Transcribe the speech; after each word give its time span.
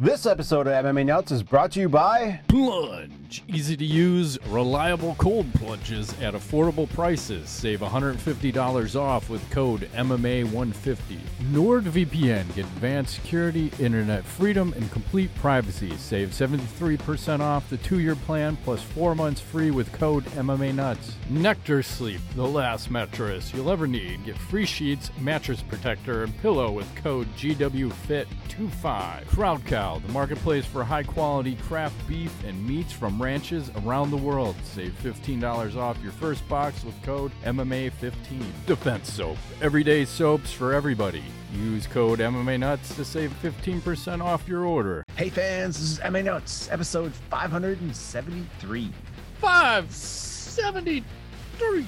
This 0.00 0.26
episode 0.26 0.68
of 0.68 0.84
MMA 0.84 1.06
Nuts 1.06 1.32
is 1.32 1.42
brought 1.42 1.72
to 1.72 1.80
you 1.80 1.88
by 1.88 2.38
Plunge. 2.46 3.42
Easy 3.48 3.76
to 3.76 3.84
use, 3.84 4.38
reliable 4.46 5.16
cold 5.18 5.52
plunges 5.54 6.12
at 6.20 6.34
affordable 6.34 6.88
prices. 6.90 7.48
Save 7.48 7.80
$150 7.80 8.96
off 8.96 9.28
with 9.28 9.50
code 9.50 9.90
MMA150. 9.94 11.18
NordVPN. 11.50 12.54
Get 12.54 12.64
advanced 12.64 13.16
security, 13.16 13.72
internet 13.80 14.24
freedom, 14.24 14.72
and 14.74 14.90
complete 14.92 15.34
privacy. 15.34 15.94
Save 15.96 16.30
73% 16.30 17.40
off 17.40 17.68
the 17.68 17.76
two 17.78 17.98
year 17.98 18.14
plan 18.14 18.56
plus 18.64 18.80
four 18.82 19.16
months 19.16 19.40
free 19.40 19.72
with 19.72 19.92
code 19.92 20.24
MMA 20.26 20.74
Nuts. 20.74 21.16
Nectar 21.28 21.82
Sleep, 21.82 22.20
the 22.36 22.46
last 22.46 22.88
mattress 22.90 23.52
you'll 23.52 23.70
ever 23.70 23.88
need. 23.88 24.24
Get 24.24 24.38
free 24.38 24.64
sheets, 24.64 25.10
mattress 25.20 25.60
protector, 25.60 26.22
and 26.22 26.38
pillow 26.38 26.70
with 26.70 26.94
code 26.94 27.26
GWFIT25. 27.36 29.26
Crowd 29.26 29.64
Cow, 29.88 29.98
the 29.98 30.12
marketplace 30.12 30.64
for 30.66 30.84
high 30.84 31.02
quality 31.02 31.56
craft 31.66 31.96
beef 32.06 32.30
and 32.44 32.62
meats 32.66 32.92
from 32.92 33.22
ranches 33.22 33.70
around 33.76 34.10
the 34.10 34.18
world. 34.18 34.54
Save 34.62 34.92
$15 35.02 35.76
off 35.76 35.96
your 36.02 36.12
first 36.12 36.46
box 36.48 36.84
with 36.84 37.02
code 37.02 37.32
MMA15. 37.44 38.42
Defense 38.66 39.10
Soap, 39.10 39.38
everyday 39.62 40.04
soaps 40.04 40.52
for 40.52 40.74
everybody. 40.74 41.22
Use 41.54 41.86
code 41.86 42.18
MMA 42.18 42.60
Nuts 42.60 42.94
to 42.96 43.04
save 43.04 43.32
15% 43.42 44.22
off 44.22 44.46
your 44.46 44.66
order. 44.66 45.02
Hey 45.16 45.30
fans, 45.30 45.78
this 45.78 45.92
is 45.92 45.98
MMA 46.00 46.24
Nuts, 46.24 46.68
episode 46.70 47.14
573. 47.30 48.92
573. 49.40 51.86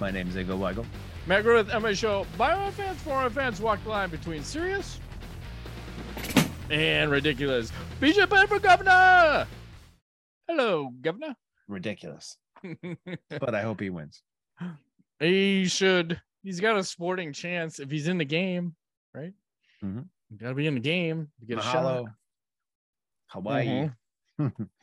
My 0.00 0.10
name 0.10 0.28
is 0.28 0.38
Ego 0.38 0.56
Weigel. 0.56 0.86
Matt 1.26 1.42
Griffith, 1.42 1.70
MMA 1.70 1.98
Show. 1.98 2.26
Our 2.40 2.70
fans, 2.70 2.98
for 3.02 3.12
our 3.12 3.28
fans, 3.28 3.60
walk 3.60 3.84
the 3.84 3.90
line 3.90 4.08
between 4.08 4.42
serious 4.42 5.00
and 6.70 7.10
ridiculous. 7.10 7.72
BJ 8.00 8.28
Penn 8.28 8.46
for 8.46 8.58
governor. 8.58 9.46
Hello, 10.48 10.90
governor. 11.00 11.34
Ridiculous, 11.68 12.36
but 13.30 13.54
I 13.54 13.62
hope 13.62 13.80
he 13.80 13.90
wins. 13.90 14.22
he 15.18 15.66
should. 15.66 16.20
He's 16.42 16.60
got 16.60 16.76
a 16.78 16.84
sporting 16.84 17.32
chance 17.32 17.80
if 17.80 17.90
he's 17.90 18.06
in 18.06 18.18
the 18.18 18.24
game, 18.24 18.76
right? 19.14 19.32
Mhm. 19.82 20.06
You 20.30 20.36
gotta 20.38 20.54
be 20.54 20.66
in 20.66 20.74
the 20.74 20.80
game 20.80 21.28
to 21.40 21.46
get 21.46 21.58
a 21.58 21.62
shot. 21.62 21.84
Mahalo, 21.84 22.04
Hawaii. 23.28 23.90
Mhm. 24.40 24.68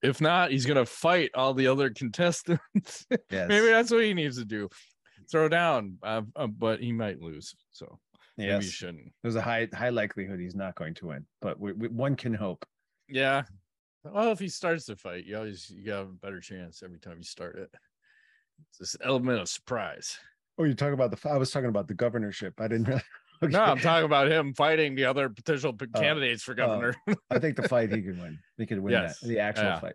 If 0.00 0.20
not, 0.20 0.52
he's 0.52 0.64
gonna 0.64 0.86
fight 0.86 1.32
all 1.34 1.54
the 1.54 1.66
other 1.66 1.90
contestants. 1.90 3.04
Yes. 3.30 3.48
Maybe 3.48 3.66
that's 3.66 3.90
what 3.90 4.04
he 4.04 4.14
needs 4.14 4.38
to 4.38 4.44
do. 4.44 4.68
Throw 5.28 5.48
down, 5.48 5.98
uh, 6.04 6.22
uh, 6.36 6.46
but 6.46 6.78
he 6.80 6.92
might 6.92 7.20
lose. 7.20 7.56
So 7.72 7.98
maybe 8.38 8.50
yes. 8.50 8.64
he 8.64 8.70
shouldn't. 8.70 9.12
There's 9.22 9.36
a 9.36 9.42
high 9.42 9.68
high 9.74 9.90
likelihood 9.90 10.40
he's 10.40 10.54
not 10.54 10.74
going 10.76 10.94
to 10.94 11.06
win, 11.08 11.26
but 11.42 11.60
we, 11.60 11.72
we, 11.72 11.88
one 11.88 12.16
can 12.16 12.32
hope. 12.32 12.64
Yeah. 13.08 13.42
Well, 14.04 14.30
if 14.32 14.38
he 14.38 14.48
starts 14.48 14.86
the 14.86 14.96
fight, 14.96 15.26
you 15.26 15.36
always 15.36 15.68
you 15.68 15.84
got 15.84 16.02
a 16.02 16.06
better 16.06 16.40
chance 16.40 16.82
every 16.82 16.98
time 16.98 17.16
you 17.18 17.24
start 17.24 17.56
it. 17.58 17.68
It's 18.70 18.78
this 18.78 18.96
element 19.04 19.40
of 19.40 19.48
surprise. 19.48 20.18
Oh, 20.58 20.64
you 20.64 20.74
talk 20.74 20.92
about 20.92 21.10
the. 21.10 21.30
I 21.30 21.36
was 21.36 21.50
talking 21.50 21.68
about 21.68 21.88
the 21.88 21.94
governorship. 21.94 22.54
I 22.60 22.68
didn't 22.68 22.88
really. 22.88 23.02
No, 23.40 23.62
I'm 23.62 23.78
talking 23.78 24.04
about 24.04 24.28
him 24.28 24.52
fighting 24.52 24.96
the 24.96 25.04
other 25.04 25.28
potential 25.28 25.72
Oh, 25.80 26.00
candidates 26.00 26.42
for 26.42 26.52
oh. 26.52 26.56
governor. 26.56 26.96
I 27.30 27.38
think 27.38 27.54
the 27.54 27.68
fight 27.68 27.92
he 27.92 28.02
could 28.02 28.20
win. 28.20 28.40
He 28.56 28.66
could 28.66 28.80
win 28.80 28.90
Yes. 28.94 29.20
that. 29.20 29.28
The 29.28 29.38
actual 29.38 29.64
Yeah. 29.66 29.78
fight. 29.78 29.94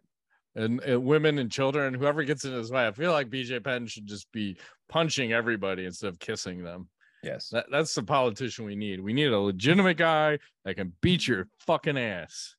and, 0.56 0.80
and 0.82 1.04
women 1.04 1.38
and 1.40 1.52
children, 1.52 1.94
whoever 1.94 2.24
gets 2.24 2.46
in 2.46 2.54
his 2.54 2.72
way. 2.72 2.88
I 2.88 2.94
feel 2.94 3.12
like 3.12 3.30
BJ 3.30 3.62
Penn 3.62 3.86
should 3.86 4.08
just 4.08 4.32
be 4.32 4.56
punching 4.88 5.34
everybody 5.34 5.84
instead 5.86 6.08
of 6.08 6.20
kissing 6.20 6.64
them. 6.64 6.88
Yes. 7.24 7.50
That, 7.50 7.66
that's 7.72 7.94
the 7.96 8.04
politician 8.04 8.66
we 8.66 8.76
need. 8.76 9.00
We 9.00 9.14
need 9.14 9.32
a 9.32 9.40
legitimate 9.40 9.98
guy 9.98 10.40
that 10.66 10.76
can 10.76 10.94
beat 11.02 11.28
your 11.28 11.48
fucking 11.60 11.98
ass. 11.98 12.56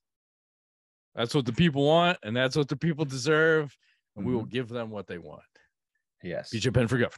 That's 1.13 1.33
what 1.35 1.45
the 1.45 1.53
people 1.53 1.85
want, 1.85 2.17
and 2.23 2.35
that's 2.35 2.55
what 2.57 2.67
the 2.67 2.75
people 2.75 3.05
deserve. 3.05 3.75
And 4.15 4.25
we 4.25 4.29
Mm-hmm. 4.31 4.37
will 4.39 4.45
give 4.45 4.69
them 4.69 4.89
what 4.91 5.07
they 5.07 5.17
want. 5.17 5.41
yes. 6.23 6.51
BJ 6.53 6.73
Penn 6.73 6.87
for 6.87 6.97
governor. 6.97 7.17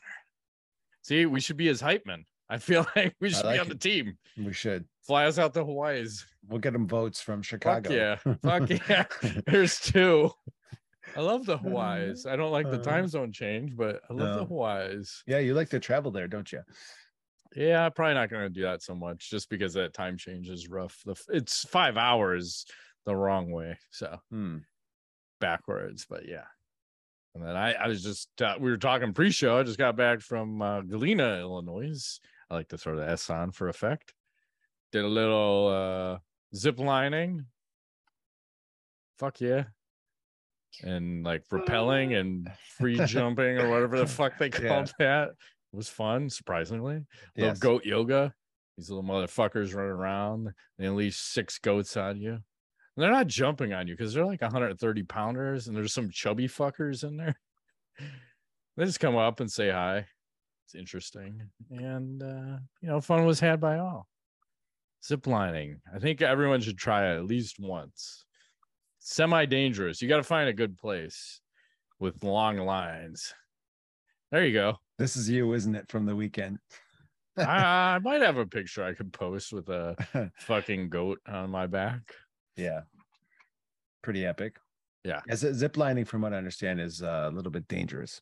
See, 1.03 1.25
we 1.25 1.39
should 1.39 1.57
be 1.57 1.67
his 1.67 1.79
hype 1.79 2.05
man. 2.05 2.25
I 2.49 2.57
feel 2.57 2.85
like 2.95 3.15
we 3.21 3.29
should 3.29 3.45
like 3.45 3.55
be 3.55 3.59
on 3.59 3.65
it. 3.67 3.69
the 3.69 3.75
team. 3.75 4.17
We 4.37 4.51
should. 4.53 4.85
Fly 5.03 5.25
us 5.25 5.37
out 5.39 5.53
to 5.53 5.63
Hawaii's. 5.63 6.25
We'll 6.49 6.59
get 6.59 6.73
them 6.73 6.87
votes 6.87 7.21
from 7.21 7.41
Chicago. 7.41 7.89
Fuck 7.89 8.25
yeah. 8.25 8.33
Fuck 8.43 8.69
yeah. 8.89 9.05
There's 9.45 9.79
two. 9.79 10.31
I 11.15 11.21
love 11.21 11.45
the 11.45 11.57
Hawaii's. 11.57 12.25
I 12.25 12.35
don't 12.35 12.51
like 12.51 12.69
the 12.69 12.79
Uh, 12.79 12.83
time 12.83 13.07
zone 13.07 13.31
change, 13.31 13.75
but 13.77 14.01
I 14.09 14.13
love 14.13 14.33
the 14.35 14.41
no. 14.41 14.45
Hawaii's. 14.45 15.23
Yeah, 15.27 15.39
you 15.39 15.53
like 15.53 15.69
to 15.69 15.79
travel 15.79 16.11
there, 16.11 16.27
don't 16.27 16.51
you? 16.51 16.61
Yeah, 17.55 17.89
probably 17.89 18.15
not 18.15 18.29
going 18.29 18.43
to 18.43 18.49
do 18.49 18.63
that 18.63 18.81
so 18.83 18.93
much 18.95 19.29
just 19.29 19.49
because 19.49 19.73
that 19.73 19.93
time 19.93 20.17
change 20.17 20.49
is 20.49 20.67
rough. 20.67 20.99
The, 21.05 21.15
it's 21.29 21.63
five 21.65 21.97
hours 21.97 22.65
the 23.05 23.15
wrong 23.15 23.51
way. 23.51 23.77
So 23.91 24.17
Hmm. 24.29 24.57
backwards, 25.39 26.05
but 26.09 26.27
yeah. 26.27 26.45
And 27.35 27.45
then 27.45 27.55
I, 27.55 27.73
I 27.73 27.87
was 27.87 28.03
just, 28.03 28.29
uh, 28.41 28.55
we 28.59 28.69
were 28.71 28.77
talking 28.77 29.13
pre 29.13 29.29
show. 29.31 29.57
I 29.57 29.63
just 29.63 29.77
got 29.77 29.95
back 29.95 30.21
from 30.21 30.61
uh, 30.61 30.81
Galena, 30.81 31.39
Illinois. 31.39 32.19
I 32.49 32.55
like 32.55 32.69
to 32.69 32.77
throw 32.77 32.95
the 32.95 33.07
S 33.07 33.29
on 33.29 33.51
for 33.51 33.69
effect. 33.69 34.13
Did 34.91 35.05
a 35.05 35.07
little 35.07 35.67
uh, 35.67 36.17
zip 36.55 36.79
lining. 36.79 37.45
Fuck 39.19 39.41
yeah. 39.41 39.65
And 40.83 41.23
like 41.23 41.43
rappelling 41.49 42.19
and 42.19 42.49
free 42.77 42.99
jumping 43.05 43.57
or 43.57 43.69
whatever 43.69 43.97
the 43.99 44.07
fuck 44.07 44.37
they 44.37 44.49
Yeah. 44.61 44.67
called 44.67 44.93
that. 44.99 45.29
Was 45.77 45.87
fun, 45.87 46.27
surprisingly. 46.27 47.05
Little 47.37 47.53
goat 47.59 47.85
yoga. 47.85 48.33
These 48.77 48.89
little 48.89 49.03
motherfuckers 49.03 49.75
running 49.75 49.91
around. 49.91 50.49
They 50.79 50.87
unleash 50.87 51.17
six 51.17 51.59
goats 51.59 51.95
on 51.95 52.19
you. 52.19 52.31
And 52.31 52.41
they're 52.97 53.11
not 53.11 53.27
jumping 53.27 53.73
on 53.73 53.87
you 53.87 53.95
because 53.95 54.11
they're 54.11 54.25
like 54.25 54.41
130 54.41 55.03
pounders 55.03 55.67
and 55.67 55.77
there's 55.77 55.93
some 55.93 56.09
chubby 56.09 56.47
fuckers 56.47 57.03
in 57.03 57.17
there. 57.17 57.39
They 58.75 58.85
just 58.85 58.99
come 58.99 59.15
up 59.15 59.39
and 59.39 59.51
say 59.51 59.71
hi. 59.71 60.05
It's 60.65 60.75
interesting. 60.75 61.41
And, 61.71 62.21
uh, 62.21 62.59
you 62.79 62.87
know, 62.87 63.01
fun 63.01 63.25
was 63.25 63.39
had 63.39 63.59
by 63.59 63.79
all. 63.79 64.07
Zip 65.03 65.25
lining. 65.25 65.81
I 65.91 65.97
think 65.97 66.21
everyone 66.21 66.61
should 66.61 66.77
try 66.77 67.11
it 67.11 67.17
at 67.17 67.25
least 67.25 67.55
once. 67.59 68.25
Semi 68.99 69.47
dangerous. 69.47 69.99
You 69.99 70.07
got 70.07 70.17
to 70.17 70.23
find 70.23 70.47
a 70.47 70.53
good 70.53 70.77
place 70.77 71.41
with 71.97 72.23
long 72.23 72.57
lines. 72.57 73.33
There 74.31 74.45
you 74.45 74.53
go. 74.53 74.77
This 74.97 75.15
is 75.15 75.29
you, 75.29 75.53
isn't 75.53 75.75
it, 75.75 75.89
from 75.89 76.05
the 76.05 76.15
weekend? 76.15 76.59
I, 77.37 77.95
I 77.95 77.99
might 77.99 78.21
have 78.21 78.37
a 78.37 78.47
picture 78.47 78.83
I 78.83 78.93
could 78.93 79.13
post 79.13 79.53
with 79.53 79.69
a 79.69 80.31
fucking 80.39 80.89
goat 80.89 81.19
on 81.27 81.49
my 81.49 81.67
back. 81.67 82.01
yeah. 82.55 82.81
Pretty 84.01 84.25
epic. 84.25 84.57
Yeah. 85.03 85.21
As 85.29 85.39
zip 85.39 85.77
lining, 85.77 86.05
from 86.05 86.21
what 86.21 86.33
I 86.33 86.37
understand, 86.37 86.79
is 86.81 87.03
uh, 87.03 87.29
a 87.29 87.31
little 87.31 87.51
bit 87.51 87.67
dangerous. 87.67 88.21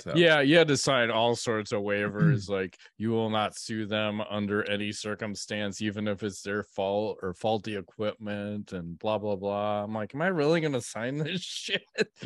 So 0.00 0.12
Yeah, 0.14 0.40
you 0.40 0.56
had 0.56 0.68
to 0.68 0.76
sign 0.76 1.10
all 1.10 1.34
sorts 1.34 1.72
of 1.72 1.82
waivers, 1.82 2.48
like 2.48 2.78
you 2.98 3.10
will 3.10 3.30
not 3.30 3.56
sue 3.56 3.84
them 3.86 4.20
under 4.20 4.68
any 4.70 4.92
circumstance, 4.92 5.82
even 5.82 6.06
if 6.06 6.22
it's 6.22 6.40
their 6.42 6.62
fault 6.62 7.18
or 7.22 7.34
faulty 7.34 7.76
equipment 7.76 8.72
and 8.72 8.98
blah 8.98 9.18
blah 9.18 9.36
blah. 9.36 9.82
I'm 9.84 9.92
like, 9.94 10.14
am 10.14 10.22
I 10.22 10.28
really 10.28 10.60
gonna 10.60 10.80
sign 10.80 11.18
this 11.18 11.42
shit? 11.42 11.82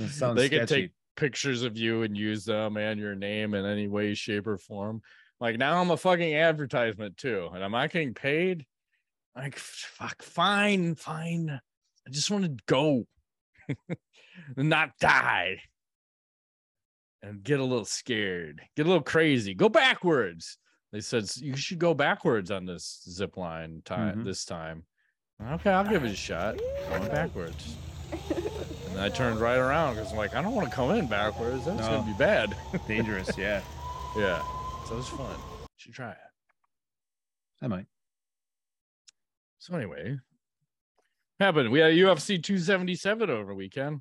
sounds 0.08 0.36
they 0.36 0.46
sketchy. 0.46 0.66
take 0.66 0.90
pictures 1.16 1.62
of 1.62 1.76
you 1.76 2.02
and 2.02 2.16
use 2.16 2.44
them 2.44 2.76
and 2.76 2.98
your 3.00 3.14
name 3.14 3.54
in 3.54 3.64
any 3.64 3.86
way, 3.88 4.14
shape, 4.14 4.46
or 4.46 4.58
form. 4.58 5.02
Like 5.40 5.58
now 5.58 5.80
I'm 5.80 5.90
a 5.90 5.96
fucking 5.96 6.34
advertisement 6.34 7.16
too, 7.16 7.48
and 7.54 7.62
I'm 7.64 7.72
not 7.72 7.90
getting 7.90 8.14
paid. 8.14 8.64
Like 9.34 9.56
fuck, 9.58 10.22
fine, 10.22 10.94
fine. 10.94 11.50
I 12.06 12.10
just 12.10 12.30
want 12.30 12.44
to 12.44 12.56
go 12.66 13.06
and 14.56 14.68
not 14.68 14.90
die 15.00 15.58
and 17.22 17.42
get 17.42 17.60
a 17.60 17.64
little 17.64 17.84
scared, 17.84 18.62
get 18.76 18.86
a 18.86 18.88
little 18.88 19.02
crazy, 19.02 19.54
go 19.54 19.68
backwards. 19.68 20.58
They 20.92 21.00
said 21.00 21.24
you 21.36 21.56
should 21.56 21.78
go 21.78 21.94
backwards 21.94 22.50
on 22.50 22.66
this 22.66 23.02
zip 23.08 23.36
line 23.36 23.80
time 23.84 24.18
Mhm. 24.20 24.24
this 24.24 24.44
time. 24.44 24.84
Okay, 25.40 25.70
I'll 25.70 25.88
give 25.88 26.04
it 26.04 26.10
a 26.12 26.16
shot. 26.16 26.58
Going 26.90 27.08
backwards. 27.08 27.76
And 28.92 29.00
I 29.00 29.08
turned 29.08 29.40
right 29.40 29.56
around 29.58 29.94
because 29.94 30.12
I'm 30.12 30.18
like, 30.18 30.34
I 30.34 30.42
don't 30.42 30.54
want 30.54 30.68
to 30.68 30.74
come 30.74 30.90
in 30.92 31.06
backwards. 31.06 31.64
That's 31.64 31.80
No. 31.80 31.86
gonna 31.88 32.06
be 32.12 32.18
bad. 32.18 32.54
dangerous. 32.86 33.30
Yeah, 33.38 33.62
yeah. 34.16 34.42
So 34.86 34.94
it 34.94 34.96
was 34.98 35.08
fun. 35.08 35.34
Should 35.78 35.94
try 35.94 36.10
it. 36.10 36.16
I 37.62 37.68
might. 37.68 37.86
So 39.58 39.74
anyway. 39.76 40.18
Happened. 41.40 41.70
We 41.72 41.80
had 41.80 41.92
UFC 41.94 42.40
277 42.42 43.28
over 43.30 43.46
the 43.50 43.54
weekend 43.54 44.00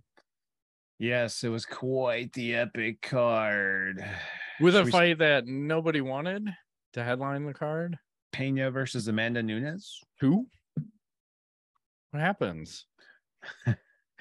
Yes, 0.99 1.43
it 1.43 1.49
was 1.49 1.65
quite 1.65 2.31
the 2.33 2.53
epic 2.53 3.01
card. 3.01 4.03
with 4.59 4.75
Should 4.75 4.81
a 4.81 4.85
we- 4.85 4.91
fight 4.91 5.17
that 5.19 5.47
nobody 5.47 6.01
wanted 6.01 6.47
to 6.93 7.03
headline 7.03 7.45
the 7.45 7.53
card. 7.55 7.97
Pena 8.31 8.69
versus 8.69 9.07
Amanda 9.07 9.41
Nunes. 9.41 9.99
Who? 10.19 10.45
What 12.11 12.19
happens? 12.19 12.85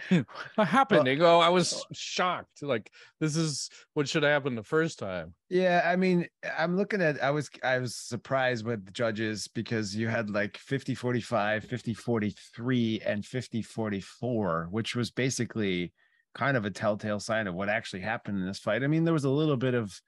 what 0.55 0.69
happened? 0.69 1.01
Uh, 1.01 1.05
they 1.05 1.17
go, 1.17 1.41
I 1.41 1.49
was 1.49 1.75
uh, 1.75 1.85
shocked. 1.93 2.63
Like 2.63 2.91
this 3.21 3.37
is 3.37 3.71
what 3.95 4.09
should 4.09 4.23
have 4.23 4.33
happened 4.33 4.57
the 4.57 4.63
first 4.63 4.99
time. 4.99 5.35
Yeah, 5.49 5.83
I 5.85 5.97
mean, 5.97 6.27
I'm 6.59 6.77
looking 6.77 7.03
at 7.03 7.23
I 7.23 7.31
was 7.31 7.51
I 7.63 7.79
was 7.79 7.97
surprised 7.97 8.65
with 8.65 8.85
the 8.85 8.93
judges 8.93 9.49
because 9.49 9.95
you 9.95 10.09
had 10.09 10.31
like 10.31 10.57
50 10.59 10.95
45, 10.95 11.65
50 11.65 11.95
43 11.95 13.03
and 13.05 13.25
50 13.25 13.63
44, 13.63 14.69
which 14.71 14.95
was 14.95 15.11
basically 15.11 15.93
kind 16.35 16.57
of 16.57 16.65
a 16.65 16.71
telltale 16.71 17.21
sign 17.21 17.47
of 17.47 17.55
what 17.55 17.69
actually 17.69 18.01
happened 18.01 18.39
in 18.39 18.47
this 18.47 18.59
fight. 18.61 18.85
I 18.85 18.87
mean, 18.87 19.05
there 19.05 19.15
was 19.15 19.25
a 19.25 19.31
little 19.31 19.57
bit 19.57 19.75
of 19.75 20.01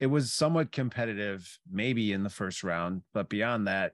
it 0.00 0.06
was 0.06 0.32
somewhat 0.32 0.72
competitive 0.72 1.58
maybe 1.70 2.12
in 2.12 2.22
the 2.22 2.30
first 2.30 2.64
round, 2.64 3.02
but 3.12 3.28
beyond 3.28 3.68
that 3.68 3.92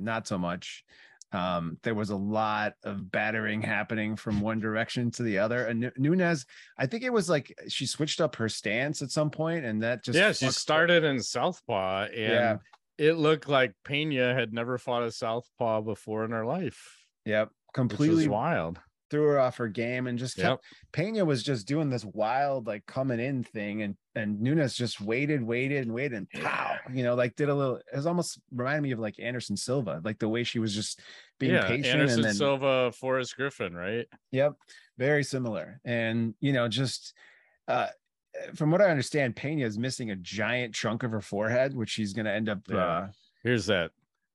not 0.00 0.26
so 0.26 0.38
much. 0.38 0.84
Um, 1.32 1.78
there 1.82 1.94
was 1.94 2.10
a 2.10 2.16
lot 2.16 2.74
of 2.84 3.10
battering 3.10 3.62
happening 3.62 4.16
from 4.16 4.40
one 4.40 4.60
direction 4.60 5.10
to 5.12 5.22
the 5.22 5.38
other. 5.38 5.66
And 5.66 5.90
Nunes, 5.96 6.44
I 6.78 6.86
think 6.86 7.04
it 7.04 7.12
was 7.12 7.30
like 7.30 7.54
she 7.68 7.86
switched 7.86 8.20
up 8.20 8.36
her 8.36 8.48
stance 8.48 9.02
at 9.02 9.10
some 9.10 9.30
point, 9.30 9.64
and 9.64 9.82
that 9.82 10.04
just 10.04 10.18
yeah, 10.18 10.32
she 10.32 10.50
started 10.50 11.04
in 11.04 11.22
southpaw, 11.22 12.04
and 12.04 12.16
yeah. 12.16 12.56
it 12.98 13.14
looked 13.14 13.48
like 13.48 13.72
Pena 13.84 14.34
had 14.34 14.52
never 14.52 14.78
fought 14.78 15.04
a 15.04 15.10
southpaw 15.10 15.80
before 15.80 16.24
in 16.24 16.32
her 16.32 16.44
life. 16.44 16.98
Yep, 17.24 17.50
completely 17.72 18.28
wild 18.28 18.78
threw 19.12 19.24
her 19.24 19.38
off 19.38 19.58
her 19.58 19.68
game 19.68 20.06
and 20.06 20.18
just 20.18 20.36
kept 20.36 20.46
yep. 20.46 20.60
Pena 20.90 21.22
was 21.22 21.42
just 21.42 21.68
doing 21.68 21.90
this 21.90 22.02
wild 22.02 22.66
like 22.66 22.86
coming 22.86 23.20
in 23.20 23.44
thing 23.44 23.82
and 23.82 23.94
and 24.14 24.40
Nunes 24.40 24.74
just 24.74 25.02
waited, 25.02 25.42
waited 25.42 25.82
and 25.82 25.92
waited 25.92 26.16
and 26.16 26.30
pow, 26.30 26.76
you 26.90 27.02
know, 27.02 27.14
like 27.14 27.36
did 27.36 27.50
a 27.50 27.54
little 27.54 27.76
it 27.76 27.94
was 27.94 28.06
almost 28.06 28.40
reminded 28.50 28.80
me 28.80 28.92
of 28.92 28.98
like 28.98 29.20
Anderson 29.20 29.54
Silva, 29.54 30.00
like 30.02 30.18
the 30.18 30.30
way 30.30 30.44
she 30.44 30.58
was 30.58 30.74
just 30.74 31.00
being 31.38 31.52
yeah, 31.52 31.66
patient. 31.66 31.88
Anderson 31.88 32.20
and 32.20 32.24
then, 32.24 32.34
Silva, 32.34 32.90
Forrest 32.92 33.36
Griffin, 33.36 33.74
right? 33.74 34.06
Yep, 34.30 34.54
very 34.96 35.24
similar. 35.24 35.78
And 35.84 36.32
you 36.40 36.54
know, 36.54 36.66
just 36.66 37.12
uh 37.68 37.88
from 38.54 38.70
what 38.70 38.80
I 38.80 38.88
understand, 38.88 39.36
Pena 39.36 39.66
is 39.66 39.76
missing 39.76 40.10
a 40.10 40.16
giant 40.16 40.74
chunk 40.74 41.02
of 41.02 41.10
her 41.10 41.20
forehead, 41.20 41.76
which 41.76 41.90
she's 41.90 42.14
gonna 42.14 42.32
end 42.32 42.48
up 42.48 42.60
yeah. 42.66 42.76
uh 42.78 43.08
Here's 43.42 43.66
that 43.66 43.90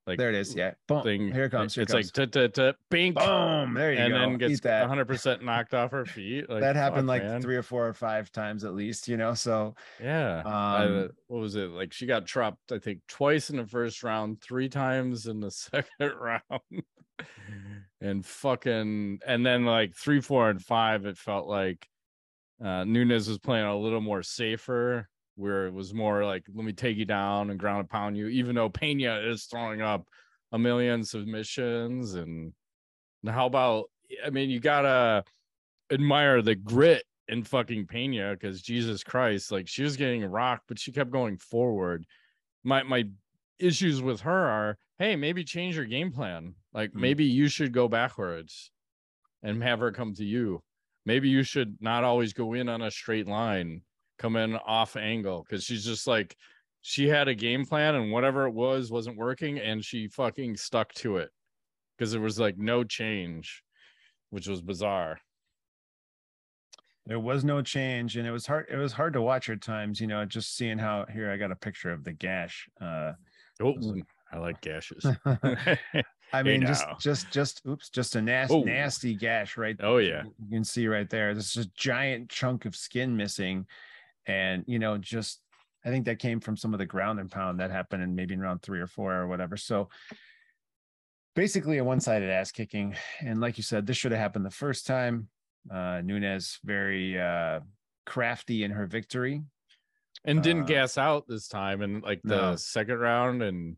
like 0.07 0.18
there 0.18 0.30
it 0.30 0.36
is. 0.36 0.56
Yeah. 0.56 0.71
Boom. 0.88 1.04
Thing. 1.04 1.33
Here 1.33 1.44
it 1.44 1.50
comes. 1.50 1.75
Here 1.75 1.83
it's 1.83 1.92
comes. 1.92 2.18
like 2.18 2.31
t 2.31 2.50
t 2.50 2.71
bing. 2.89 3.13
Boom. 3.13 3.74
There 3.74 3.92
you 3.92 4.00
and 4.00 4.13
go. 4.13 4.18
And 4.18 4.42
then 4.42 4.50
gets 4.50 4.63
100 4.63 5.06
percent 5.06 5.44
knocked 5.44 5.74
off 5.74 5.92
her 5.92 6.06
feet. 6.06 6.50
Like, 6.50 6.62
that 6.62 6.77
happened 6.77 7.07
fuck, 7.07 7.09
like 7.09 7.24
man. 7.24 7.42
three 7.42 7.57
or 7.57 7.62
four 7.62 7.86
or 7.86 7.94
five 7.94 8.31
times 8.31 8.63
at 8.63 8.74
least. 8.74 9.09
You 9.09 9.18
know. 9.18 9.33
So 9.33 9.75
yeah. 10.01 10.39
Um, 10.39 10.45
I, 10.45 11.07
what 11.27 11.42
was 11.42 11.57
it 11.57 11.71
like? 11.71 11.92
She 11.92 12.06
got 12.06 12.25
dropped. 12.25 12.71
I 12.71 12.80
think 12.80 13.01
twice 13.09 13.50
in 13.50 13.57
the 13.57 13.68
first 13.68 14.01
round, 14.01 14.42
three 14.42 14.69
times 14.69 15.27
in 15.27 15.42
the 15.42 15.51
second 15.51 16.13
round, 16.18 16.83
and 18.00 18.25
fucking, 18.25 19.19
and 19.27 19.45
then 19.45 19.65
like 19.65 19.94
three, 19.94 20.21
four, 20.21 20.50
and 20.50 20.62
five. 20.62 21.06
It 21.06 21.18
felt 21.18 21.48
like 21.48 21.86
uh 22.63 22.86
Nunes 22.86 23.27
was 23.27 23.39
playing 23.39 23.65
a 23.65 23.77
little 23.77 24.01
more 24.01 24.24
safer 24.24 25.10
where 25.38 25.68
it 25.68 25.74
was 25.74 25.94
more 25.94 26.25
like, 26.25 26.44
let 26.54 26.66
me 26.66 26.74
take 26.74 26.98
you 26.98 27.06
down 27.06 27.50
and 27.50 27.60
ground 27.60 27.80
and 27.80 27.89
pound 27.89 28.18
you, 28.18 28.28
even 28.28 28.56
though 28.56 28.69
Pena 28.69 29.19
is 29.19 29.45
throwing 29.45 29.81
up 29.81 30.07
a 30.51 30.60
million 30.60 31.04
submissions. 31.04 32.16
And 32.16 32.54
how 33.25 33.45
about, 33.45 33.86
I 34.25 34.30
mean, 34.30 34.50
you 34.50 34.60
gotta 34.60 35.24
admire 35.92 36.42
the 36.42 36.56
grit 36.56 37.04
in 37.28 37.44
fucking 37.44 37.88
Pena 37.88 38.34
because 38.34 38.62
Jesus 38.62 39.04
Christ, 39.04 39.51
like 39.51 39.68
she 39.68 39.84
was 39.84 39.98
getting 39.98 40.25
rocked, 40.25 40.63
but 40.68 40.80
she 40.80 40.92
kept 40.92 41.12
going 41.12 41.38
forward. 41.38 42.06
My 42.63 42.84
my 42.84 43.06
issues 43.60 44.01
with 44.01 44.22
her 44.22 44.48
are, 44.48 44.78
hey, 45.00 45.16
maybe 45.16 45.44
change 45.44 45.75
your 45.75 45.86
game 45.86 46.12
plan. 46.12 46.56
Like 46.74 46.92
mm-hmm. 46.92 47.01
maybe 47.01 47.25
you 47.25 47.48
should 47.48 47.74
go 47.74 47.88
backwards 47.88 48.72
and 49.44 49.62
have 49.63 49.80
her 49.80 49.92
come 49.92 50.13
to 50.16 50.25
you. 50.25 50.62
Maybe 51.06 51.30
you 51.30 51.44
should 51.44 51.78
not 51.80 52.04
always 52.04 52.34
go 52.34 52.54
in 52.54 52.68
on 52.68 52.81
a 52.81 52.92
straight 52.92 53.28
line 53.28 53.81
come 54.18 54.36
in 54.36 54.56
off 54.56 54.96
angle 54.96 55.46
because 55.48 55.64
she's 55.64 55.86
just 55.86 56.08
like 56.08 56.36
she 56.81 57.08
had 57.08 57.28
a 57.28 57.36
game 57.36 57.66
plan 57.66 57.96
and 57.96 58.12
whatever 58.12 58.46
it 58.46 58.54
was 58.54 58.92
wasn't 58.92 59.18
working 59.18 59.60
and 59.60 59.84
she 59.84 60.08
fucking 60.08 60.56
stuck 60.56 60.94
to 60.94 61.18
it 61.18 61.30
because 61.98 62.12
there 62.12 62.22
was 62.22 62.40
like 62.40 62.58
no 62.58 62.84
change 62.84 63.64
which 64.30 64.48
was 64.48 64.62
bizarre 64.62 65.19
there 67.06 67.19
was 67.19 67.44
no 67.44 67.62
change 67.62 68.18
and 68.18 68.28
it 68.28 68.31
was 68.31 68.46
hard 68.46 68.68
it 68.69 68.78
was 68.78 68.94
hard 68.94 69.14
to 69.14 69.22
watch 69.22 69.50
at 69.50 69.62
times 69.62 70.00
you 70.00 70.08
know 70.08 70.25
just 70.25 70.56
seeing 70.56 70.78
how 70.78 71.06
here 71.12 71.31
i 71.31 71.38
got 71.38 71.52
a 71.52 71.56
picture 71.56 71.92
of 71.92 72.04
the 72.04 72.13
gash 72.13 72.70
uh 72.81 73.13
oh 73.62 73.75
i 74.31 74.38
like 74.38 74.60
gashes 74.62 75.06
I 76.34 76.44
mean, 76.44 76.66
just 76.66 76.86
just 77.00 77.31
just 77.31 77.62
oops, 77.66 77.90
just 77.90 78.16
a 78.16 78.22
nasty 78.22 78.62
nasty 78.63 79.16
gash 79.16 79.56
right. 79.56 79.78
Oh 79.80 79.98
yeah, 79.98 80.24
you 80.24 80.50
can 80.50 80.63
see 80.63 80.88
right 80.88 81.10
there. 81.10 81.34
This 81.34 81.56
is 81.56 81.66
a 81.66 81.70
giant 81.78 82.30
chunk 82.30 82.66
of 82.66 82.75
skin 82.75 83.16
missing, 83.16 83.66
and 84.27 84.63
you 84.68 84.79
know 84.79 84.97
just 84.97 85.41
i 85.85 85.89
think 85.89 86.06
that 86.06 86.19
came 86.19 86.39
from 86.39 86.57
some 86.57 86.74
of 86.74 86.79
the 86.79 86.85
ground 86.85 87.19
and 87.19 87.31
pound 87.31 87.59
that 87.59 87.71
happened 87.71 88.03
in 88.03 88.15
maybe 88.15 88.33
in 88.33 88.39
round 88.39 88.62
three 88.62 88.79
or 88.79 88.88
four 88.88 89.13
or 89.13 89.27
whatever. 89.27 89.57
So 89.57 89.89
basically 91.35 91.77
a 91.77 91.83
one-sided 91.83 92.29
ass 92.29 92.51
kicking. 92.51 92.95
And 93.21 93.39
like 93.39 93.57
you 93.57 93.63
said 93.63 93.85
this 93.85 93.97
should 93.97 94.12
have 94.12 94.21
happened 94.21 94.45
the 94.45 94.51
first 94.51 94.85
time. 94.85 95.29
Uh 95.71 96.01
nunes 96.03 96.59
very 96.63 97.19
uh 97.19 97.62
crafty 98.06 98.63
in 98.63 98.71
her 98.71 98.85
victory. 98.85 99.44
And 100.25 100.41
didn't 100.41 100.63
uh, 100.63 100.65
gas 100.65 100.97
out 100.97 101.25
this 101.27 101.47
time 101.47 101.81
in 101.81 102.01
like 102.01 102.21
the 102.24 102.51
no. 102.51 102.56
second 102.56 103.00
round. 103.00 103.44
And 103.44 103.77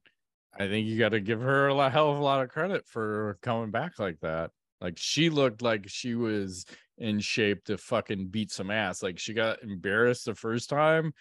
i 0.58 0.68
think 0.68 0.88
you 0.88 0.98
got 0.98 1.10
to 1.10 1.20
give 1.20 1.42
her 1.42 1.68
a 1.68 1.90
hell 1.90 2.12
of 2.12 2.18
a 2.18 2.24
lot 2.24 2.42
of 2.42 2.50
credit 2.50 2.88
for 2.88 3.38
coming 3.42 3.72
back 3.72 4.00
like 4.00 4.20
that 4.22 4.52
like 4.82 4.98
she 4.98 5.30
looked 5.30 5.62
like 5.62 5.88
she 5.88 6.16
was 6.16 6.66
in 6.98 7.20
shape 7.20 7.64
to 7.66 7.78
fucking 7.78 8.28
beat 8.28 8.52
some 8.52 8.72
ass. 8.72 9.04
Like 9.04 9.20
she 9.20 9.34
got 9.34 9.64
embarrassed 9.64 10.26
the 10.26 10.36
first 10.36 10.70
time 10.70 11.14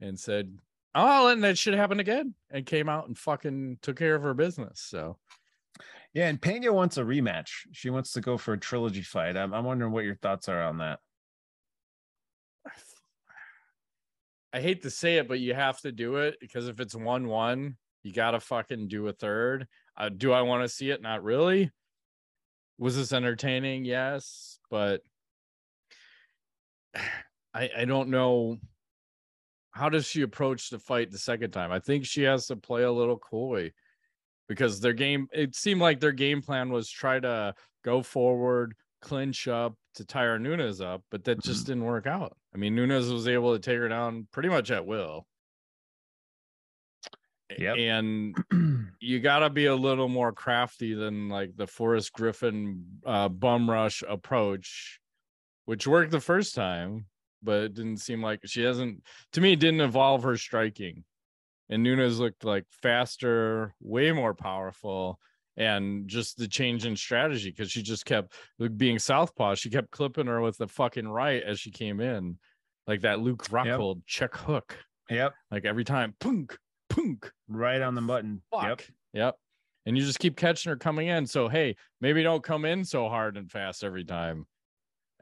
and 0.00 0.18
said, 0.18 0.56
"Oh, 0.94 1.28
and 1.28 1.42
that 1.44 1.58
should 1.58 1.74
happen 1.74 2.00
again," 2.00 2.34
and 2.50 2.66
came 2.66 2.88
out 2.88 3.08
and 3.08 3.16
fucking 3.16 3.78
took 3.82 3.96
care 3.98 4.14
of 4.14 4.22
her 4.22 4.34
business. 4.34 4.80
So, 4.80 5.18
yeah, 6.12 6.28
and 6.28 6.40
Pena 6.40 6.72
wants 6.72 6.98
a 6.98 7.02
rematch. 7.02 7.50
She 7.72 7.90
wants 7.90 8.12
to 8.12 8.20
go 8.20 8.36
for 8.36 8.54
a 8.54 8.58
trilogy 8.58 9.02
fight. 9.02 9.36
I'm, 9.36 9.52
I'm 9.54 9.64
wondering 9.64 9.92
what 9.92 10.04
your 10.04 10.16
thoughts 10.16 10.48
are 10.48 10.62
on 10.62 10.78
that. 10.78 10.98
I 14.52 14.60
hate 14.60 14.82
to 14.82 14.90
say 14.90 15.16
it, 15.16 15.28
but 15.28 15.40
you 15.40 15.54
have 15.54 15.80
to 15.80 15.92
do 15.92 16.16
it 16.16 16.36
because 16.38 16.68
if 16.68 16.78
it's 16.78 16.94
one-one, 16.94 17.76
you 18.02 18.12
gotta 18.12 18.38
fucking 18.38 18.88
do 18.88 19.08
a 19.08 19.12
third. 19.12 19.66
Uh, 19.96 20.10
do 20.10 20.32
I 20.32 20.42
want 20.42 20.62
to 20.62 20.68
see 20.68 20.90
it? 20.90 21.00
Not 21.00 21.24
really. 21.24 21.70
Was 22.78 22.96
this 22.96 23.12
entertaining? 23.12 23.84
Yes, 23.84 24.58
but 24.70 25.02
I 27.54 27.70
I 27.76 27.84
don't 27.84 28.08
know 28.08 28.58
how 29.72 29.88
does 29.88 30.06
she 30.06 30.22
approach 30.22 30.70
the 30.70 30.78
fight 30.78 31.10
the 31.10 31.18
second 31.18 31.50
time. 31.50 31.72
I 31.72 31.80
think 31.80 32.04
she 32.04 32.22
has 32.22 32.46
to 32.46 32.56
play 32.56 32.82
a 32.82 32.92
little 32.92 33.18
coy 33.18 33.72
because 34.48 34.80
their 34.80 34.92
game 34.92 35.28
it 35.32 35.54
seemed 35.54 35.80
like 35.80 36.00
their 36.00 36.12
game 36.12 36.42
plan 36.42 36.70
was 36.70 36.90
try 36.90 37.18
to 37.20 37.54
go 37.84 38.02
forward, 38.02 38.74
clinch 39.00 39.48
up 39.48 39.74
to 39.94 40.04
tire 40.04 40.38
Nunes 40.38 40.80
up, 40.80 41.02
but 41.10 41.24
that 41.24 41.42
just 41.42 41.60
mm-hmm. 41.60 41.72
didn't 41.72 41.84
work 41.84 42.06
out. 42.06 42.36
I 42.54 42.58
mean, 42.58 42.74
Nunes 42.74 43.10
was 43.10 43.28
able 43.28 43.54
to 43.54 43.58
take 43.58 43.78
her 43.78 43.88
down 43.88 44.26
pretty 44.32 44.48
much 44.48 44.70
at 44.70 44.86
will. 44.86 45.26
Yep. 47.58 47.76
And 47.78 48.92
you 49.00 49.20
got 49.20 49.40
to 49.40 49.50
be 49.50 49.66
a 49.66 49.74
little 49.74 50.08
more 50.08 50.32
crafty 50.32 50.94
than 50.94 51.28
like 51.28 51.56
the 51.56 51.66
Forrest 51.66 52.12
Griffin 52.12 52.84
uh, 53.04 53.28
bum 53.28 53.68
rush 53.68 54.02
approach 54.08 55.00
which 55.64 55.86
worked 55.86 56.10
the 56.10 56.20
first 56.20 56.54
time, 56.54 57.06
but 57.42 57.62
it 57.64 57.74
didn't 57.74 57.98
seem 57.98 58.22
like 58.22 58.40
she 58.44 58.62
hasn't. 58.62 59.02
To 59.32 59.40
me, 59.40 59.56
didn't 59.56 59.80
evolve 59.80 60.22
her 60.24 60.36
striking. 60.36 61.04
And 61.68 61.82
Nunes 61.82 62.20
looked 62.20 62.44
like 62.44 62.66
faster, 62.70 63.74
way 63.80 64.12
more 64.12 64.34
powerful, 64.34 65.18
and 65.56 66.08
just 66.08 66.36
the 66.36 66.48
change 66.48 66.84
in 66.84 66.96
strategy 66.96 67.50
because 67.50 67.70
she 67.70 67.82
just 67.82 68.04
kept 68.04 68.34
being 68.76 68.98
southpaw. 68.98 69.54
She 69.54 69.70
kept 69.70 69.90
clipping 69.90 70.26
her 70.26 70.40
with 70.40 70.58
the 70.58 70.68
fucking 70.68 71.08
right 71.08 71.42
as 71.42 71.60
she 71.60 71.70
came 71.70 72.00
in, 72.00 72.38
like 72.86 73.02
that 73.02 73.20
Luke 73.20 73.44
Rockhold 73.48 73.96
yep. 73.96 74.06
check 74.06 74.36
hook. 74.36 74.76
Yep. 75.08 75.34
Like 75.50 75.64
every 75.64 75.84
time, 75.84 76.14
punk, 76.20 76.58
punk, 76.94 77.30
right 77.48 77.82
on 77.82 77.94
the 77.94 78.02
button. 78.02 78.42
Fuck. 78.50 78.64
Yep. 78.64 78.82
Yep. 79.14 79.36
And 79.84 79.98
you 79.98 80.04
just 80.04 80.20
keep 80.20 80.36
catching 80.36 80.70
her 80.70 80.76
coming 80.76 81.08
in. 81.08 81.26
So 81.26 81.48
hey, 81.48 81.76
maybe 82.00 82.22
don't 82.22 82.42
come 82.42 82.64
in 82.64 82.84
so 82.84 83.08
hard 83.08 83.36
and 83.36 83.50
fast 83.50 83.82
every 83.82 84.04
time 84.04 84.46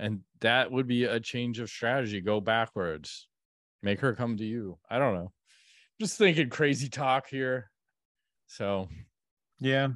and 0.01 0.21
that 0.41 0.73
would 0.73 0.87
be 0.87 1.05
a 1.05 1.21
change 1.21 1.61
of 1.61 1.69
strategy 1.69 2.21
go 2.21 2.41
backwards 2.41 3.29
make 3.83 4.01
her 4.01 4.15
come 4.15 4.37
to 4.37 4.45
you 4.45 4.79
i 4.91 4.99
don't 4.99 5.15
know 5.15 5.31
just 6.01 6.19
thinking 6.19 6.49
crazy 6.49 6.89
talk 6.89 7.29
here 7.29 7.71
so 8.47 8.89
yeah 9.61 9.89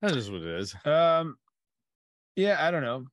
that 0.00 0.16
is 0.16 0.30
what 0.30 0.40
it 0.40 0.58
is 0.58 0.74
um 0.86 1.36
yeah 2.34 2.56
i 2.58 2.70
don't 2.70 2.82
know 2.82 3.04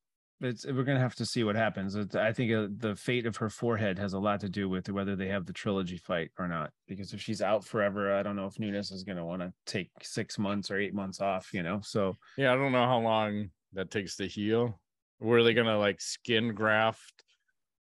it's 0.44 0.66
we're 0.66 0.84
gonna 0.84 1.00
have 1.00 1.16
to 1.16 1.26
see 1.26 1.44
what 1.44 1.56
happens 1.56 1.96
it's, 1.96 2.16
i 2.16 2.32
think 2.32 2.52
uh, 2.52 2.68
the 2.78 2.96
fate 2.96 3.26
of 3.26 3.36
her 3.38 3.50
forehead 3.50 3.98
has 3.98 4.14
a 4.14 4.20
lot 4.20 4.40
to 4.40 4.50
do 4.50 4.68
with 4.70 4.90
whether 4.90 5.16
they 5.16 5.28
have 5.28 5.46
the 5.46 5.54
trilogy 5.54 5.98
fight 5.98 6.30
or 6.38 6.48
not 6.48 6.72
because 6.88 7.14
if 7.14 7.22
she's 7.22 7.42
out 7.42 7.64
forever 7.64 8.14
i 8.14 8.22
don't 8.24 8.36
know 8.36 8.46
if 8.46 8.60
nunes 8.60 8.92
is 8.92 9.04
gonna 9.04 9.26
want 9.26 9.42
to 9.42 9.52
take 9.66 9.90
six 10.02 10.38
months 10.38 10.70
or 10.70 10.78
eight 10.78 10.94
months 10.94 11.22
off 11.22 11.50
you 11.54 11.64
know 11.64 11.80
so 11.84 12.16
yeah 12.38 12.54
i 12.54 12.56
don't 12.56 12.72
know 12.72 12.86
how 12.86 13.00
long 13.00 13.50
that 13.74 13.90
takes 13.90 14.16
to 14.18 14.28
heal 14.28 14.80
Were 15.20 15.44
they 15.44 15.54
gonna 15.54 15.78
like 15.80 16.02
skin 16.02 16.54
graft 16.54 17.24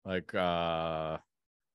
like 0.03 0.33
uh 0.33 1.17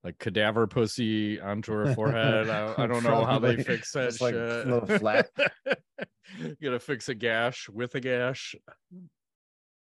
like 0.04 0.18
cadaver 0.18 0.66
pussy 0.66 1.40
onto 1.40 1.72
her 1.72 1.94
forehead? 1.94 2.50
I, 2.50 2.74
I 2.76 2.86
don't 2.88 3.04
know 3.04 3.24
how 3.24 3.38
they 3.38 3.62
fix 3.62 3.92
that 3.92 4.10
Just, 4.10 4.20
like, 4.20 4.34
shit. 4.34 4.66
a 4.66 4.80
little 4.80 4.98
flat. 4.98 5.28
you 6.38 6.56
gotta 6.60 6.80
fix 6.80 7.08
a 7.08 7.14
gash 7.14 7.68
with 7.68 7.94
a 7.94 8.00
gash. 8.00 8.56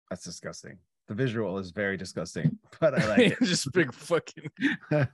That's 0.10 0.24
disgusting. 0.24 0.78
The 1.08 1.14
visual 1.14 1.60
is 1.60 1.70
very 1.70 1.98
disgusting, 1.98 2.58
but 2.80 3.00
I 3.00 3.08
like 3.08 3.40
Just 3.44 3.72
big 3.74 3.94
fucking 3.94 4.50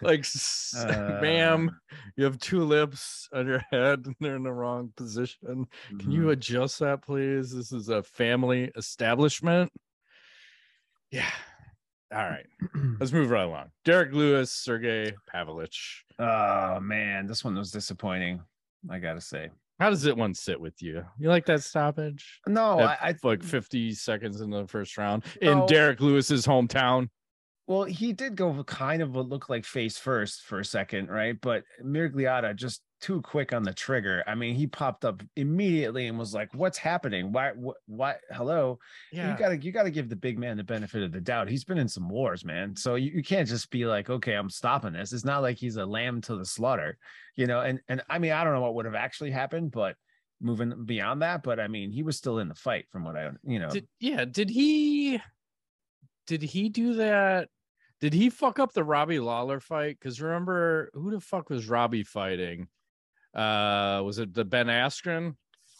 like 0.00 0.20
s- 0.20 0.74
ma'am, 0.86 1.70
Uh, 1.70 1.96
you 2.16 2.24
have 2.24 2.38
two 2.38 2.64
lips 2.64 3.28
on 3.34 3.46
your 3.46 3.62
head 3.70 4.06
and 4.06 4.14
they're 4.20 4.36
in 4.36 4.42
the 4.44 4.52
wrong 4.52 4.92
position. 4.96 5.66
Can 5.98 6.10
you 6.10 6.22
mhm. 6.22 6.32
adjust 6.32 6.78
that, 6.78 7.02
please? 7.02 7.54
This 7.54 7.70
is 7.72 7.90
a 7.90 8.02
family 8.02 8.70
establishment. 8.76 9.70
Yeah. 11.10 11.30
All 12.12 12.18
right. 12.22 12.46
Let's 12.98 13.12
move 13.12 13.30
right 13.30 13.42
along. 13.44 13.70
Derek 13.84 14.12
Lewis, 14.14 14.50
Sergey 14.52 15.12
Pavlich. 15.32 15.76
oh 16.18 16.80
man, 16.80 17.26
this 17.26 17.44
one 17.44 17.56
was 17.56 17.70
disappointing. 17.70 18.40
I 18.88 18.98
gotta 19.00 19.20
say. 19.20 19.50
How 19.80 19.90
does 19.90 20.04
it 20.06 20.16
one 20.16 20.34
sit 20.34 20.60
with 20.60 20.80
you? 20.82 21.04
You 21.18 21.28
like 21.28 21.46
that 21.46 21.62
stoppage? 21.62 22.40
No, 22.46 22.78
I, 22.78 22.96
I 23.08 23.14
like 23.24 23.42
50 23.42 23.92
seconds 23.94 24.40
in 24.40 24.50
the 24.50 24.66
first 24.68 24.96
round 24.96 25.24
No. 25.42 25.62
in 25.62 25.66
Derek 25.66 26.00
Lewis's 26.00 26.46
hometown. 26.46 27.08
Well, 27.66 27.84
he 27.84 28.12
did 28.12 28.36
go 28.36 28.62
kind 28.64 29.00
of 29.00 29.14
what 29.14 29.28
looked 29.28 29.48
like 29.48 29.64
face 29.64 29.96
first 29.96 30.42
for 30.42 30.60
a 30.60 30.64
second, 30.64 31.08
right? 31.08 31.40
But 31.40 31.64
Miragliotta 31.82 32.54
just 32.56 32.82
too 33.00 33.22
quick 33.22 33.54
on 33.54 33.62
the 33.62 33.72
trigger. 33.72 34.22
I 34.26 34.34
mean, 34.34 34.54
he 34.54 34.66
popped 34.66 35.04
up 35.04 35.22
immediately 35.36 36.06
and 36.06 36.18
was 36.18 36.34
like, 36.34 36.52
"What's 36.52 36.76
happening? 36.76 37.32
Why? 37.32 37.52
What? 37.52 37.76
Why? 37.86 38.16
Hello." 38.30 38.78
Yeah. 39.12 39.32
you 39.32 39.38
gotta 39.38 39.56
you 39.56 39.72
gotta 39.72 39.90
give 39.90 40.10
the 40.10 40.16
big 40.16 40.38
man 40.38 40.58
the 40.58 40.64
benefit 40.64 41.02
of 41.02 41.12
the 41.12 41.20
doubt. 41.22 41.48
He's 41.48 41.64
been 41.64 41.78
in 41.78 41.88
some 41.88 42.08
wars, 42.08 42.44
man. 42.44 42.76
So 42.76 42.96
you, 42.96 43.12
you 43.12 43.22
can't 43.22 43.48
just 43.48 43.70
be 43.70 43.86
like, 43.86 44.10
okay, 44.10 44.34
I'm 44.34 44.50
stopping 44.50 44.92
this. 44.92 45.14
It's 45.14 45.24
not 45.24 45.40
like 45.40 45.56
he's 45.56 45.76
a 45.76 45.86
lamb 45.86 46.20
to 46.22 46.36
the 46.36 46.44
slaughter, 46.44 46.98
you 47.34 47.46
know. 47.46 47.60
And 47.60 47.80
and 47.88 48.02
I 48.10 48.18
mean, 48.18 48.32
I 48.32 48.44
don't 48.44 48.52
know 48.52 48.60
what 48.60 48.74
would 48.74 48.86
have 48.86 48.94
actually 48.94 49.30
happened, 49.30 49.70
but 49.70 49.96
moving 50.40 50.84
beyond 50.84 51.22
that, 51.22 51.42
but 51.42 51.58
I 51.58 51.68
mean, 51.68 51.90
he 51.90 52.02
was 52.02 52.18
still 52.18 52.40
in 52.40 52.48
the 52.48 52.54
fight 52.54 52.86
from 52.90 53.04
what 53.04 53.16
I 53.16 53.30
you 53.42 53.58
know. 53.58 53.70
Did, 53.70 53.86
yeah, 54.00 54.26
did 54.26 54.50
he 54.50 55.20
did 56.26 56.42
he 56.42 56.68
do 56.68 56.94
that? 56.94 57.48
Did 58.00 58.12
he 58.12 58.30
fuck 58.30 58.58
up 58.58 58.72
the 58.72 58.84
Robbie 58.84 59.20
Lawler 59.20 59.60
fight? 59.60 59.98
Because 59.98 60.20
remember, 60.20 60.90
who 60.94 61.10
the 61.10 61.20
fuck 61.20 61.50
was 61.50 61.68
Robbie 61.68 62.04
fighting? 62.04 62.68
Uh 63.34 64.02
was 64.04 64.18
it 64.18 64.32
the 64.32 64.44
Ben 64.44 64.66
Askren? 64.66 65.34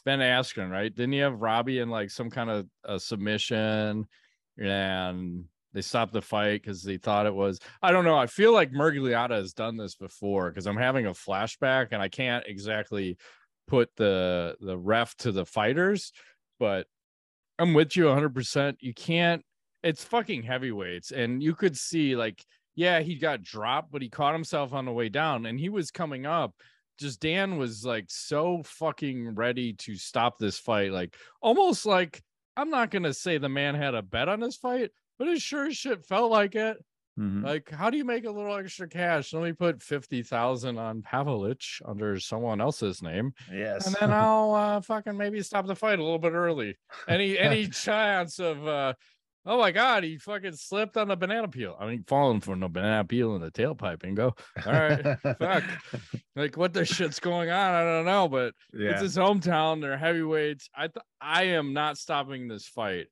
Ben 0.04 0.18
Askren, 0.18 0.71
right? 0.71 0.94
Didn't 0.94 1.12
he 1.12 1.18
have 1.21 1.40
Robbie 1.40 1.78
in 1.78 1.88
like 1.88 2.11
some 2.11 2.30
kind 2.30 2.50
of 2.50 2.66
a 2.85 2.99
submission 2.99 4.06
and 4.59 5.44
they 5.73 5.80
stopped 5.80 6.12
the 6.12 6.23
fight 6.23 6.62
because 6.62 6.83
they 6.83 6.97
thought 6.97 7.26
it 7.26 7.35
was 7.35 7.59
I 7.83 7.90
don't 7.90 8.04
know. 8.04 8.16
I 8.16 8.26
feel 8.26 8.52
like 8.52 8.73
Miragliotta 8.73 9.30
has 9.30 9.52
done 9.52 9.76
this 9.76 9.94
before 9.94 10.50
because 10.50 10.66
I'm 10.66 10.76
having 10.76 11.06
a 11.06 11.12
flashback 11.12 11.88
and 11.92 12.00
I 12.00 12.09
can't 12.09 12.44
exactly 12.47 13.16
put 13.66 13.90
the 13.97 14.56
the 14.61 14.78
ref 14.78 15.16
to 15.16 15.33
the 15.33 15.44
fighters, 15.44 16.12
but 16.59 16.87
I'm 17.59 17.75
with 17.75 17.97
you 17.97 18.04
100%. 18.04 18.76
You 18.80 18.94
can't, 18.94 19.44
it's 19.85 20.03
fucking 20.03 20.43
heavyweights. 20.43 21.12
And 21.12 21.41
you 21.43 21.55
could 21.55 21.76
see, 21.76 22.17
like, 22.17 22.45
yeah, 22.75 23.00
he 23.00 23.14
got 23.17 23.43
dropped, 23.43 23.93
but 23.93 24.03
he 24.03 24.09
caught 24.09 24.35
himself 24.35 24.73
on 24.73 24.85
the 24.85 24.93
way 24.93 25.09
down 25.09 25.47
and 25.47 25.61
he 25.61 25.69
was 25.69 25.93
coming 25.93 26.26
up. 26.26 26.55
Just 26.99 27.21
Dan 27.21 27.57
was 27.57 27.85
like 27.85 28.07
so 28.09 28.62
fucking 28.64 29.35
ready 29.35 29.73
to 29.75 29.95
stop 29.97 30.38
this 30.38 30.59
fight. 30.59 30.91
Like, 30.91 31.14
almost 31.41 31.87
like, 31.87 32.23
I'm 32.57 32.71
not 32.71 32.91
going 32.91 33.03
to 33.05 33.14
say 33.14 33.38
the 33.38 33.49
man 33.49 33.75
had 33.76 33.95
a 33.95 34.03
bet 34.03 34.29
on 34.29 34.41
this 34.41 34.57
fight, 34.57 34.91
but 35.19 35.29
it 35.29 35.41
sure 35.41 35.67
as 35.67 35.76
shit 35.76 36.05
felt 36.05 36.31
like 36.33 36.55
it. 36.57 36.76
Mhm. 37.19 37.45
Like, 37.45 37.71
how 37.71 37.91
do 37.91 37.97
you 37.97 38.05
make 38.05 38.25
a 38.25 38.31
little 38.31 38.57
extra 38.57 38.88
cash? 38.88 39.33
Let 39.33 39.45
me 39.45 39.53
put 39.53 39.81
50,000 39.83 40.79
on 40.79 41.00
Pavlich 41.03 41.81
under 41.85 42.19
someone 42.19 42.61
else's 42.61 43.03
name 43.03 43.33
Yes. 43.53 43.87
and 43.87 43.95
then 44.00 44.11
I'll 44.12 44.53
uh, 44.53 44.81
fucking 44.81 45.17
maybe 45.17 45.41
stop 45.43 45.67
the 45.67 45.76
fight 45.76 46.00
a 46.00 46.03
little 46.03 46.19
bit 46.19 46.33
early. 46.33 46.76
Any 47.09 47.38
any 47.38 47.69
chance 47.69 48.41
of 48.41 48.67
uh 48.67 48.95
oh 49.46 49.58
my 49.58 49.70
god, 49.70 50.04
he 50.04 50.18
fucking 50.18 50.54
slipped 50.54 50.96
on 50.96 51.08
the 51.08 51.16
banana 51.16 51.48
peel. 51.48 51.76
I 51.78 51.86
mean 51.86 52.04
falling 52.06 52.40
from 52.40 52.60
the 52.60 52.68
banana 52.68 53.04
peel 53.04 53.34
in 53.36 53.42
the 53.42 53.50
tailpipe 53.50 54.02
and 54.04 54.16
go. 54.16 54.34
All 54.66 54.72
right, 54.72 55.18
fuck. 55.38 55.64
Like 56.36 56.56
what 56.56 56.72
the 56.72 56.84
shit's 56.84 57.20
going 57.20 57.50
on? 57.50 57.74
I 57.74 57.82
don't 57.82 58.04
know, 58.04 58.28
but 58.28 58.54
yeah. 58.72 58.90
it's 58.90 59.02
his 59.02 59.16
hometown. 59.16 59.80
They're 59.80 59.98
heavyweights. 59.98 60.68
I 60.74 60.88
th- 60.88 61.04
I 61.20 61.44
am 61.44 61.72
not 61.72 61.98
stopping 61.98 62.48
this 62.48 62.66
fight 62.66 63.06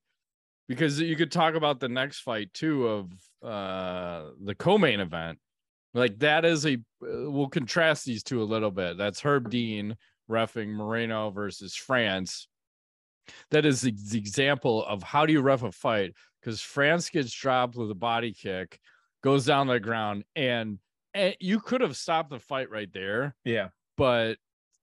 because 0.69 1.01
you 1.01 1.17
could 1.17 1.33
talk 1.33 1.55
about 1.55 1.81
the 1.81 1.89
next 1.89 2.21
fight 2.21 2.53
too 2.55 2.87
of 2.89 3.13
uh 3.43 4.31
the 4.43 4.55
co-main 4.55 5.01
event. 5.01 5.39
Like 5.95 6.19
that 6.21 6.45
is 6.45 6.67
a 6.67 6.79
we'll 7.01 7.49
contrast 7.49 8.05
these 8.05 8.23
two 8.23 8.43
a 8.43 8.45
little 8.45 8.71
bit. 8.71 8.97
That's 8.97 9.21
Herb 9.21 9.51
Dean 9.51 9.97
refing 10.31 10.69
Moreno 10.69 11.31
versus 11.31 11.75
France. 11.75 12.49
That 13.51 13.65
is 13.65 13.83
the, 13.83 13.95
example 14.19 14.85
of 14.85 15.03
how 15.03 15.27
do 15.27 15.33
you 15.33 15.41
ref 15.41 15.63
a 15.63 15.73
fight 15.73 16.15
because 16.41 16.61
France 16.61 17.09
gets 17.09 17.33
dropped 17.33 17.77
with 17.77 17.91
a 17.91 17.95
body 17.95 18.33
kick, 18.33 18.79
goes 19.23 19.47
down 19.47 19.67
to 19.67 19.75
the 19.75 19.81
ground, 19.81 20.25
and, 20.35 20.79
and 21.15 21.37
you 21.41 21.61
could 21.61 21.81
have 21.81 21.97
stopped 21.97 22.31
the 22.31 22.41
fight 22.41 22.71
right 22.71 22.93
there 22.93 23.37
yeah. 23.45 23.69
but 23.97 24.39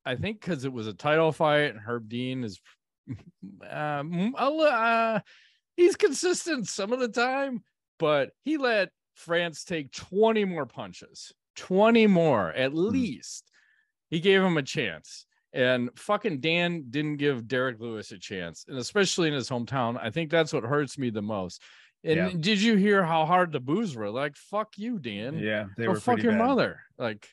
I 0.06 0.16
think 0.16 0.40
because 0.40 0.66
it 0.66 0.74
was 0.74 0.88
a 0.88 0.94
title 0.94 1.32
fight 1.32 1.72
and 1.72 1.80
Herb 1.80 2.08
Dean 2.08 2.44
is, 2.44 2.60
um, 3.70 4.34
uh, 4.38 5.20
he's 5.76 5.96
consistent 5.96 6.68
some 6.68 6.94
of 6.94 7.00
the 7.00 7.10
time, 7.10 7.64
but 7.98 8.32
he 8.44 8.58
let 8.58 8.90
France 9.16 9.64
take 9.64 9.92
20 9.92 10.46
more 10.46 10.66
punches, 10.66 11.34
20 11.58 12.08
more 12.08 12.52
at 12.54 12.74
least. 12.74 13.52
He 14.10 14.20
gave 14.20 14.42
him 14.42 14.58
a 14.58 14.64
chance. 14.64 15.26
And 15.54 15.90
fucking 15.98 16.42
Dan 16.42 16.86
didn't 16.90 17.18
give 17.18 17.48
Derek 17.48 17.80
Lewis 17.80 18.12
a 18.12 18.20
chance, 18.20 18.66
and 18.68 18.78
especially 18.78 19.28
in 19.28 19.34
his 19.34 19.50
hometown. 19.50 19.98
I 20.00 20.12
think 20.12 20.30
that's 20.30 20.54
what 20.54 20.64
hurts 20.64 20.98
me 20.98 21.10
the 21.10 21.22
most. 21.24 21.62
And 22.04 22.16
Yeah. 22.18 22.30
did 22.40 22.62
you 22.62 22.76
hear 22.76 23.04
how 23.04 23.26
hard 23.26 23.52
the 23.52 23.60
boos 23.60 23.96
were? 23.96 24.10
Like, 24.10 24.36
fuck 24.38 24.78
you, 24.78 25.00
Dan 25.00 25.38
Yeah. 25.40 25.66
They 25.76 25.86
go 25.86 25.92
were 25.92 26.00
fuck 26.00 26.22
your 26.24 26.32
bad. 26.32 26.38
mother. 26.48 26.80
Like 26.98 27.28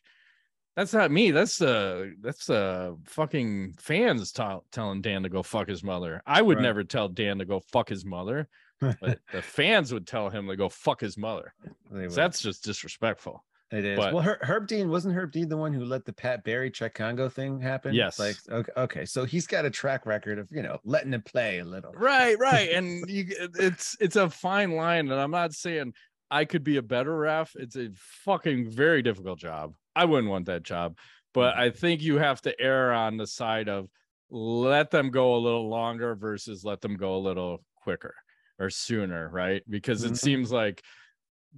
that's 0.75 0.93
not 0.93 1.11
me. 1.11 1.31
That's 1.31 1.57
the 1.59 2.15
that's 2.21 2.47
the 2.47 2.99
fucking 3.05 3.75
fans 3.79 4.33
tell 4.33 4.65
telling 4.73 5.03
Dan 5.03 5.23
to 5.23 5.29
go 5.29 5.43
fuck 5.43 5.69
his 5.69 5.85
mother. 5.85 6.21
I 6.27 6.43
would 6.43 6.57
Right. 6.57 6.63
never 6.65 6.85
tell 6.85 7.09
Dan 7.09 7.39
to 7.39 7.45
go 7.45 7.61
fuck 7.61 7.89
his 7.89 8.05
mother, 8.05 8.49
but 8.81 9.21
the 9.33 9.41
fans 9.41 9.93
would 9.93 10.07
tell 10.07 10.29
him 10.31 10.49
to 10.49 10.57
go 10.57 10.69
fuck 10.69 11.01
his 11.01 11.17
mother. 11.17 11.55
So 11.93 12.09
that's 12.09 12.41
just 12.43 12.65
disrespectful. 12.65 13.43
It 13.73 13.85
is. 13.85 13.99
But- 13.99 14.15
well, 14.15 14.23
Her, 14.23 14.39
Herb 14.43 14.69
Dean 14.69 14.89
wasn't 14.89 15.17
Herb 15.17 15.33
Dean 15.33 15.49
the 15.49 15.57
one 15.57 15.73
who 15.73 15.85
let 15.85 16.05
the 16.05 16.13
Pat 16.13 16.45
Barry 16.45 16.71
Chuck 16.71 16.95
Kongo 16.95 17.29
thing 17.29 17.61
happen. 17.61 17.95
Yes. 17.95 18.19
Like 18.19 18.37
okay, 18.49 18.73
okay, 18.77 19.05
so 19.05 19.25
he's 19.25 19.47
got 19.47 19.65
a 19.65 19.71
track 19.71 20.07
record 20.07 20.39
of 20.39 20.49
you 20.53 20.63
know 20.63 20.79
letting 20.85 21.13
it 21.15 21.25
play 21.25 21.59
a 21.59 21.65
little. 21.65 21.93
Right, 21.93 22.39
right. 22.39 22.71
And 22.75 23.09
you 23.11 23.27
it's 23.59 23.97
it's 24.01 24.17
a 24.17 24.31
fine 24.31 24.73
line. 24.73 25.11
And 25.11 25.21
I'm 25.21 25.33
not 25.33 25.53
saying 25.53 25.95
I 26.31 26.45
could 26.45 26.63
be 26.65 26.77
a 26.77 26.83
better 26.83 27.17
ref. 27.17 27.55
It's 27.57 27.77
a 27.77 27.89
fucking 28.25 28.71
very 28.71 29.03
difficult 29.03 29.39
job. 29.39 29.75
I 29.97 30.05
wouldn't 30.05 30.31
want 30.31 30.47
that 30.47 30.63
job. 30.63 30.97
But 31.35 31.57
I 31.57 31.71
think 31.71 32.03
you 32.03 32.19
have 32.19 32.41
to 32.43 32.61
err 32.61 32.93
on 32.93 33.17
the 33.17 33.27
side 33.27 33.69
of 33.69 33.89
let 34.31 34.91
them 34.91 35.11
go 35.11 35.35
a 35.37 35.39
little 35.39 35.69
longer 35.69 36.15
versus 36.15 36.65
let 36.65 36.81
them 36.81 36.97
go 36.97 37.17
a 37.17 37.19
little 37.19 37.65
quicker 37.83 38.15
or 38.59 38.71
sooner, 38.71 39.29
right? 39.29 39.63
Because 39.69 40.03
it 40.05 40.13
Mhm. 40.13 40.19
seems 40.19 40.51
like 40.53 40.83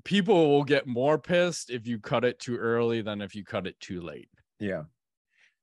people 0.05 0.49
will 0.51 0.65
get 0.65 0.87
more 0.87 1.19
pissed 1.19 1.71
if 1.71 1.87
you 1.87 1.99
cut 1.99 2.25
it 2.25 2.39
too 2.39 2.57
early 2.57 3.03
than 3.03 3.21
if 3.21 3.35
you 3.35 3.45
cut 3.45 3.67
it 3.67 3.79
too 3.81 4.01
late 4.01 4.29
Yeah. 4.61 4.85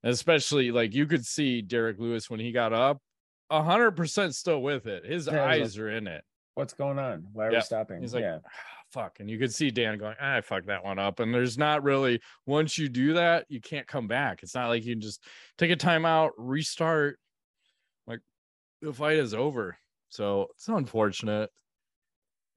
especially 0.04 0.72
like 0.72 0.94
you 0.94 1.06
could 1.08 1.26
see 1.26 1.62
Derek 1.62 2.00
Lewis 2.00 2.30
when 2.30 2.40
he 2.40 2.52
got 2.52 2.74
up, 2.74 3.02
a 3.50 3.62
hundred 3.64 3.92
percent 3.92 4.36
still 4.36 4.62
with 4.62 4.88
it. 4.88 5.06
His 5.06 5.28
Yeah, 5.28 5.46
eyes 5.46 5.78
are 5.78 5.90
in 5.90 6.08
it. 6.08 6.24
What's 6.56 6.74
going 6.74 7.00
on? 7.00 7.28
Why 7.34 7.48
are 7.48 7.52
Yeah. 7.52 7.58
we 7.60 7.62
stopping? 7.64 8.02
He's 8.02 8.14
like, 8.14 8.22
yeah. 8.24 8.40
"Ah, 8.46 8.50
fuck. 8.92 9.20
And 9.20 9.30
you 9.30 9.38
could 9.38 9.54
see 9.54 9.72
Dan 9.72 9.98
going, 9.98 10.16
I 10.20 10.42
fucked 10.42 10.68
that 10.68 10.84
one 10.84 11.00
up. 11.00 11.20
And 11.20 11.34
there's 11.34 11.58
not 11.58 11.84
really 11.84 12.22
once 12.46 12.78
you 12.78 12.88
do 12.90 13.14
that, 13.14 13.46
you 13.50 13.60
can't 13.62 13.88
come 13.88 14.08
back. 14.08 14.42
It's 14.44 14.56
not 14.56 14.70
like 14.70 14.84
you 14.86 14.94
can 14.96 15.02
just 15.02 15.24
take 15.58 15.72
a 15.72 15.76
timeout, 15.76 16.32
restart. 16.38 17.20
Like 18.08 18.20
the 18.82 18.94
fight 18.94 19.18
is 19.18 19.34
over. 19.34 19.78
So 20.10 20.48
it's 20.56 20.68
unfortunate. 20.68 21.50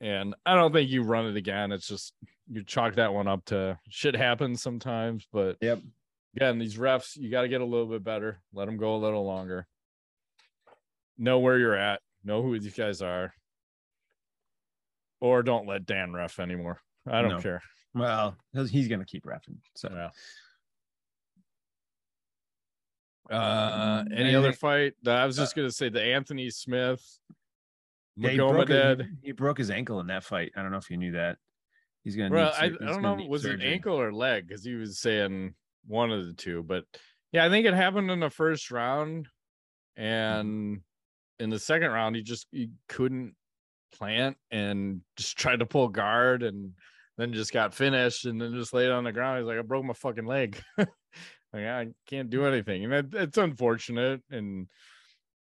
And 0.00 0.34
I 0.46 0.54
don't 0.54 0.72
think 0.72 0.90
you 0.90 1.02
run 1.02 1.26
it 1.26 1.36
again. 1.36 1.72
It's 1.72 1.88
just 1.88 2.12
you 2.50 2.62
chalk 2.62 2.94
that 2.94 3.12
one 3.12 3.26
up 3.28 3.44
to 3.46 3.78
shit 3.88 4.14
happens 4.14 4.62
sometimes, 4.62 5.26
but 5.32 5.56
Yep. 5.60 5.80
again, 6.36 6.58
these 6.58 6.76
refs, 6.76 7.16
you 7.16 7.30
got 7.30 7.42
to 7.42 7.48
get 7.48 7.60
a 7.60 7.64
little 7.64 7.86
bit 7.86 8.04
better. 8.04 8.40
Let 8.52 8.66
them 8.66 8.76
go 8.76 8.94
a 8.94 8.98
little 8.98 9.24
longer. 9.26 9.66
Know 11.18 11.40
where 11.40 11.58
you're 11.58 11.74
at. 11.76 12.00
Know 12.24 12.42
who 12.42 12.58
these 12.60 12.74
guys 12.74 13.02
are. 13.02 13.34
Or 15.20 15.42
don't 15.42 15.66
let 15.66 15.84
Dan 15.84 16.12
ref 16.12 16.38
anymore. 16.38 16.80
I 17.06 17.20
don't 17.22 17.32
No. 17.32 17.40
care. 17.40 17.62
Well, 17.92 18.36
he's- 18.52 18.86
gonna 18.86 19.04
keep 19.04 19.26
rapping. 19.26 19.60
So 19.74 19.88
Yeah. 19.90 20.10
Uh, 23.30 24.04
Mm, 24.04 24.16
any 24.18 24.34
other 24.34 24.52
fight? 24.52 24.94
I 25.06 25.26
was 25.26 25.36
just 25.36 25.54
gonna 25.54 25.70
say 25.70 25.88
the 25.88 26.02
Anthony 26.02 26.48
Smith 26.50 27.18
Yeah, 28.18 28.30
he 28.30 28.36
broke, 28.36 28.68
Magomedov. 28.68 29.08
he, 29.22 29.32
broke 29.32 29.58
his 29.58 29.70
ankle 29.70 30.00
in 30.00 30.08
that 30.08 30.24
fight. 30.24 30.50
I 30.56 30.62
don't 30.62 30.72
know 30.72 30.78
if 30.78 30.90
you 30.90 30.96
knew 30.96 31.12
that. 31.12 31.38
He's 32.02 32.16
gonna. 32.16 32.34
Well, 32.34 32.52
need 32.60 32.76
I, 32.80 32.84
I 32.84 32.92
don't 32.92 33.02
know, 33.02 33.14
was 33.28 33.44
it 33.44 33.62
ankle 33.62 34.00
or 34.00 34.12
leg? 34.12 34.48
Because 34.48 34.64
he 34.64 34.74
was 34.74 34.98
saying 34.98 35.54
one 35.86 36.10
of 36.10 36.26
the 36.26 36.32
two. 36.32 36.64
But 36.64 36.84
yeah, 37.32 37.44
I 37.44 37.48
think 37.48 37.66
it 37.66 37.74
happened 37.74 38.10
in 38.10 38.18
the 38.18 38.30
first 38.30 38.70
round, 38.72 39.28
and 39.96 40.80
in 41.38 41.50
the 41.50 41.58
second 41.58 41.90
round, 41.92 42.16
he 42.16 42.22
just 42.22 42.48
he 42.50 42.70
couldn't 42.88 43.34
plant 43.92 44.36
and 44.50 45.00
just 45.16 45.38
tried 45.38 45.60
to 45.60 45.66
pull 45.66 45.88
guard, 45.88 46.42
and 46.42 46.72
then 47.18 47.32
just 47.32 47.52
got 47.52 47.74
finished, 47.74 48.26
and 48.26 48.40
then 48.40 48.52
just 48.52 48.74
laid 48.74 48.90
on 48.90 49.04
the 49.04 49.12
ground. 49.12 49.38
He's 49.38 49.46
like, 49.46 49.58
I 49.58 49.62
broke 49.62 49.84
my 49.84 49.94
fucking 49.94 50.26
leg. 50.26 50.60
like 50.78 50.88
I 51.54 51.88
can't 52.08 52.30
do 52.30 52.46
anything, 52.46 52.84
and 52.84 52.94
it, 52.94 53.06
it's 53.12 53.38
unfortunate, 53.38 54.22
and 54.28 54.66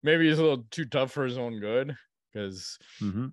maybe 0.03 0.29
he's 0.29 0.41
a 0.41 0.43
little 0.43 0.65
too 0.73 0.87
tough 0.87 1.13
for 1.13 1.25
his 1.25 1.39
own 1.39 1.61
good 1.61 1.95
because 2.35 2.79
Mhm. 3.01 3.33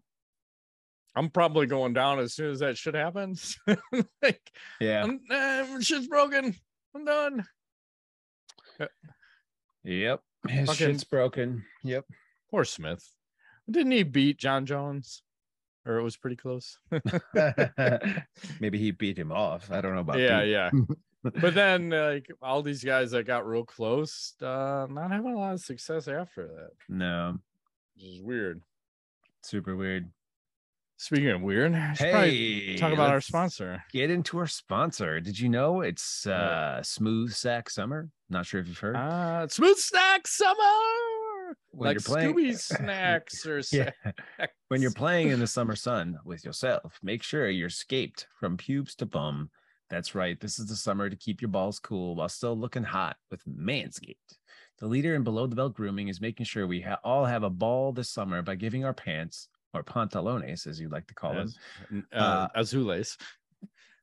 I'm 1.15 1.29
probably 1.29 1.65
going 1.65 1.93
down 1.93 2.19
as 2.19 2.33
soon 2.33 2.51
as 2.51 2.59
that 2.59 2.77
shit 2.77 2.93
happens. 2.95 3.57
like, 4.21 4.41
Yeah. 4.79 5.03
I'm, 5.03 5.19
eh, 5.29 5.79
shit's 5.81 6.07
broken. 6.07 6.55
I'm 6.95 7.03
done. 7.05 7.45
Yep. 9.83 10.21
His 10.47 10.69
Fucking- 10.69 10.87
shit's 10.87 11.03
broken. 11.03 11.65
Yep. 11.83 12.05
Poor 12.49 12.63
Smith. 12.63 13.07
Didn't 13.69 13.91
he 13.91 14.03
beat 14.03 14.37
Jon 14.37 14.65
Jones? 14.65 15.23
Or 15.85 15.97
it 15.97 16.03
was 16.03 16.17
pretty 16.17 16.35
close. 16.35 16.77
Maybe 18.59 18.77
he 18.77 18.91
beat 18.91 19.17
him 19.17 19.31
off. 19.31 19.71
I 19.71 19.81
don't 19.81 19.95
know 19.95 20.01
about. 20.01 20.19
yeah, 20.19 20.41
beat. 20.43 20.51
yeah. 20.51 20.69
But 21.23 21.53
then, 21.53 21.89
like 21.91 22.27
all 22.41 22.61
these 22.63 22.83
guys 22.83 23.11
that 23.11 23.25
got 23.27 23.47
real 23.47 23.63
close, 23.65 24.33
uh, 24.41 24.87
not 24.89 25.11
having 25.11 25.33
a 25.33 25.37
lot 25.39 25.53
of 25.53 25.59
success 25.61 26.07
after 26.07 26.47
that, 26.47 26.69
No. 26.89 27.37
which 27.95 28.05
is 28.05 28.21
weird. 28.21 28.61
Super 29.43 29.75
weird. 29.75 30.11
Speaking 30.97 31.29
of 31.29 31.41
weird, 31.41 31.73
I 31.73 31.93
should 31.93 32.11
probably 32.11 32.59
Hey, 32.73 32.77
talk 32.77 32.93
about 32.93 33.09
our 33.09 33.21
sponsor. 33.21 33.83
Get 33.91 34.11
into 34.11 34.37
our 34.37 34.45
sponsor. 34.45 35.19
Did 35.19 35.39
you 35.39 35.49
know 35.49 35.81
it's 35.81 36.25
Yeah. 36.27 36.33
uh 36.33 36.83
Smooth 36.83 37.33
Sack 37.33 37.69
Summer? 37.71 38.09
Not 38.29 38.45
sure 38.45 38.61
if 38.61 38.67
you've 38.67 38.77
heard. 38.77 38.95
Uh, 38.95 39.47
Smooth 39.47 39.77
Snack 39.77 40.27
Summer, 40.27 41.57
When 41.71 41.87
like 41.87 41.95
you're 41.95 42.01
playing- 42.01 42.35
Scooby 42.35 42.57
snacks 42.77 43.45
or 43.47 43.61
yeah. 43.71 43.89
When 44.67 44.81
you're 44.81 44.91
playing 44.91 45.29
in 45.29 45.39
the 45.39 45.47
summer 45.57 45.75
sun 45.75 46.19
with 46.23 46.45
yourself, 46.45 46.99
make 47.01 47.23
sure 47.23 47.49
you're 47.49 47.69
scaped 47.69 48.27
from 48.39 48.55
pubes 48.57 48.93
to 48.95 49.07
bum. 49.07 49.49
That's 49.89 50.13
right. 50.15 50.39
This 50.39 50.59
is 50.59 50.67
the 50.67 50.75
summer 50.75 51.09
to 51.09 51.15
keep 51.17 51.41
your 51.41 51.49
balls 51.49 51.79
cool 51.79 52.15
while 52.15 52.29
still 52.29 52.55
looking 52.57 52.83
hot 52.83 53.17
with 53.31 53.41
Manscaped. 53.45 54.37
The 54.81 54.87
leader 54.87 55.15
in 55.15 55.23
below 55.23 55.45
the 55.47 55.55
belt 55.55 55.75
grooming 55.75 56.07
is 56.09 56.19
making 56.19 56.47
sure 56.47 56.65
we 56.67 56.81
ha- 56.81 56.99
all 57.03 57.23
have 57.23 57.43
a 57.43 57.49
ball 57.49 57.93
this 57.93 58.09
summer 58.09 58.41
by 58.41 58.55
giving 58.55 58.83
our 58.83 58.93
pants 58.95 59.47
or 59.73 59.83
pantalones, 59.83 60.65
as 60.67 60.79
you'd 60.81 60.91
like 60.91 61.07
to 61.07 61.13
call 61.13 61.33
them, 61.35 61.49
Yes. 61.91 62.03
uh, 62.11 62.15
Uh, 62.17 62.47
azules. 62.59 63.15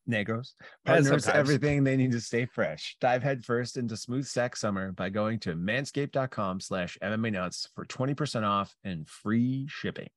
negros, 0.08 0.54
partners 0.86 1.26
everything 1.28 1.84
they 1.84 1.94
need 1.96 2.12
to 2.12 2.20
stay 2.20 2.46
fresh. 2.46 2.96
Dive 3.00 3.22
headfirst 3.22 3.76
into 3.76 3.94
smooth 3.96 4.24
sack 4.24 4.56
summer 4.56 4.92
by 4.92 5.10
going 5.10 5.38
to 5.40 5.54
manscaped.com 5.54 6.60
slash 6.60 6.96
MMA 7.02 7.32
nuts 7.32 7.68
for 7.74 7.84
20% 7.84 8.44
off 8.44 8.74
and 8.84 9.06
free 9.06 9.66
shipping. 9.68 10.08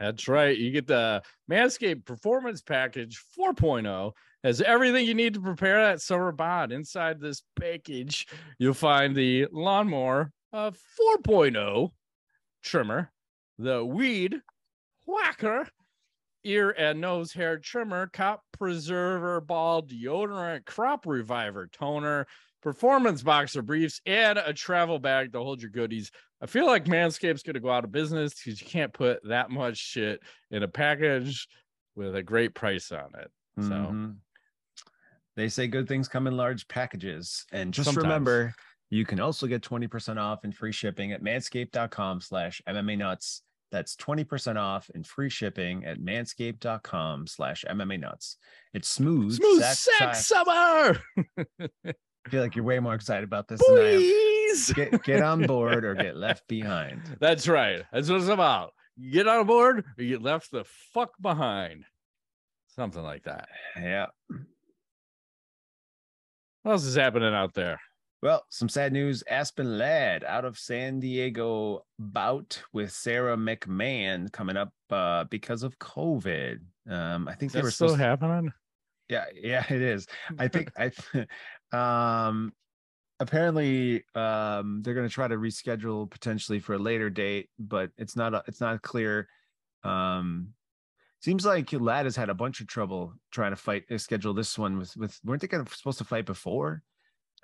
That's 0.00 0.28
right. 0.28 0.56
You 0.56 0.70
get 0.70 0.86
the 0.86 1.22
Manscaped 1.50 2.04
Performance 2.04 2.62
Package 2.62 3.22
4.0 3.38 4.12
has 4.44 4.60
everything 4.60 5.06
you 5.06 5.14
need 5.14 5.34
to 5.34 5.40
prepare 5.40 5.82
that 5.82 6.00
summer 6.00 6.32
bod. 6.32 6.70
Inside 6.72 7.20
this 7.20 7.42
package, 7.58 8.26
you'll 8.58 8.74
find 8.74 9.16
the 9.16 9.46
lawnmower 9.50 10.30
uh, 10.52 10.70
4.0 11.26 11.90
trimmer, 12.62 13.10
the 13.58 13.84
weed 13.84 14.40
whacker, 15.06 15.66
ear 16.44 16.70
and 16.70 17.00
nose 17.00 17.32
hair 17.32 17.58
trimmer, 17.58 18.08
crop 18.12 18.42
preserver, 18.56 19.40
ball 19.40 19.82
deodorant, 19.82 20.64
crop 20.64 21.06
reviver 21.06 21.68
toner, 21.72 22.26
performance 22.70 23.22
boxer 23.22 23.62
briefs, 23.62 24.00
and 24.06 24.38
a 24.38 24.52
travel 24.52 24.98
bag 24.98 25.32
to 25.32 25.38
hold 25.38 25.62
your 25.62 25.70
goodies. 25.70 26.10
I 26.42 26.46
feel 26.46 26.66
like 26.66 26.84
Manscaped's 26.86 27.44
going 27.44 27.54
to 27.54 27.60
go 27.60 27.70
out 27.70 27.84
of 27.84 27.92
business 27.92 28.34
because 28.34 28.60
you 28.60 28.66
can't 28.66 28.92
put 28.92 29.20
that 29.28 29.50
much 29.50 29.76
shit 29.76 30.20
in 30.50 30.64
a 30.64 30.68
package 30.68 31.46
with 31.94 32.16
a 32.16 32.24
great 32.24 32.56
price 32.56 32.90
on 32.90 33.08
it. 33.20 33.30
So 33.60 33.70
Mhm. 33.70 34.16
they 35.36 35.48
say 35.48 35.68
good 35.68 35.86
things 35.86 36.08
come 36.08 36.26
in 36.26 36.36
large 36.36 36.66
packages. 36.66 37.46
And 37.52 37.72
just 37.72 37.84
Sometimes. 37.86 38.02
remember, 38.02 38.52
you 38.90 39.04
can 39.06 39.20
also 39.20 39.46
get 39.46 39.62
20% 39.62 40.18
off 40.18 40.42
and 40.42 40.52
free 40.52 40.72
shipping 40.72 41.12
at 41.12 41.22
manscaped.com 41.22 42.20
slash 42.20 42.60
MMA 42.66 42.96
nuts. 42.98 43.42
That's 43.72 43.94
20% 43.96 44.58
off 44.58 44.90
and 44.94 45.06
free 45.06 45.28
shipping 45.30 45.84
at 45.84 45.98
manscaped.com 45.98 47.26
slash 47.28 47.64
MMA 47.68 47.96
nuts. 47.98 48.36
It's 48.74 48.88
smooth. 48.88 49.34
smooth 49.36 49.62
sack- 49.62 50.14
sex 50.14 50.26
summer, 50.26 50.98
I 52.26 52.28
feel 52.28 52.42
like 52.42 52.56
you're 52.56 52.64
way 52.64 52.80
more 52.80 52.94
excited 52.94 53.24
about 53.24 53.46
this 53.48 53.60
than 53.66 53.78
I 53.78 53.80
am. 53.92 53.98
please. 53.98 54.72
Get, 54.72 55.02
get 55.04 55.22
on 55.22 55.42
board 55.46 55.84
or 55.84 55.94
get 55.94 56.16
left 56.16 56.46
behind. 56.48 57.02
That's 57.20 57.46
right. 57.46 57.82
That's 57.92 58.08
what 58.10 58.20
it's 58.20 58.28
about. 58.28 58.72
You 58.96 59.12
get 59.12 59.28
on 59.28 59.46
board 59.46 59.84
or 59.96 60.02
you 60.02 60.10
get 60.16 60.22
left 60.22 60.50
the 60.50 60.64
fuck 60.92 61.12
behind. 61.20 61.84
Something 62.74 63.02
like 63.02 63.24
that. 63.24 63.48
Yeah. 63.80 64.06
What 66.62 66.72
else 66.72 66.84
is 66.84 66.96
happening 66.96 67.32
out 67.34 67.54
there? 67.54 67.80
Well, 68.22 68.44
some 68.50 68.68
sad 68.68 68.92
news. 68.92 69.22
Aspen 69.28 69.78
Ladd 69.78 70.24
out 70.24 70.44
of 70.44 70.58
San 70.58 70.98
Diego 71.00 71.84
bout 71.98 72.60
with 72.72 72.90
Sarah 72.90 73.36
McMahon 73.36 74.32
coming 74.32 74.56
up 74.56 74.72
uh, 74.90 75.24
because 75.24 75.62
of 75.62 75.78
COVID. 75.78 76.58
Um, 76.90 77.28
I 77.28 77.34
think 77.34 77.50
Is 77.50 77.52
they 77.52 77.60
that 77.60 77.64
were 77.64 77.70
still 77.70 77.94
happening? 77.94 78.52
yeah, 79.08 79.26
yeah, 79.34 79.64
it 79.68 79.80
is. 79.82 80.06
I 80.38 80.48
think 80.48 80.72
I 80.76 80.90
um 81.72 82.52
apparently 83.18 84.04
um 84.14 84.82
they're 84.82 84.94
gonna 84.94 85.08
try 85.08 85.26
to 85.26 85.36
reschedule 85.36 86.10
potentially 86.10 86.60
for 86.60 86.74
a 86.74 86.78
later 86.78 87.10
date, 87.10 87.48
but 87.58 87.90
it's 87.96 88.16
not 88.16 88.34
a, 88.34 88.42
it's 88.46 88.60
not 88.60 88.82
clear. 88.82 89.28
Um 89.82 90.54
seems 91.20 91.44
like 91.44 91.72
Ladd 91.72 92.04
has 92.04 92.14
had 92.16 92.28
a 92.28 92.34
bunch 92.34 92.60
of 92.60 92.66
trouble 92.66 93.14
trying 93.30 93.52
to 93.52 93.56
fight 93.56 93.84
uh, 93.90 93.98
schedule 93.98 94.34
this 94.34 94.58
one 94.58 94.78
with 94.78 94.96
with 94.96 95.18
weren't 95.24 95.40
they 95.40 95.48
gonna 95.48 95.66
supposed 95.68 95.98
to 95.98 96.04
fight 96.04 96.26
before? 96.26 96.82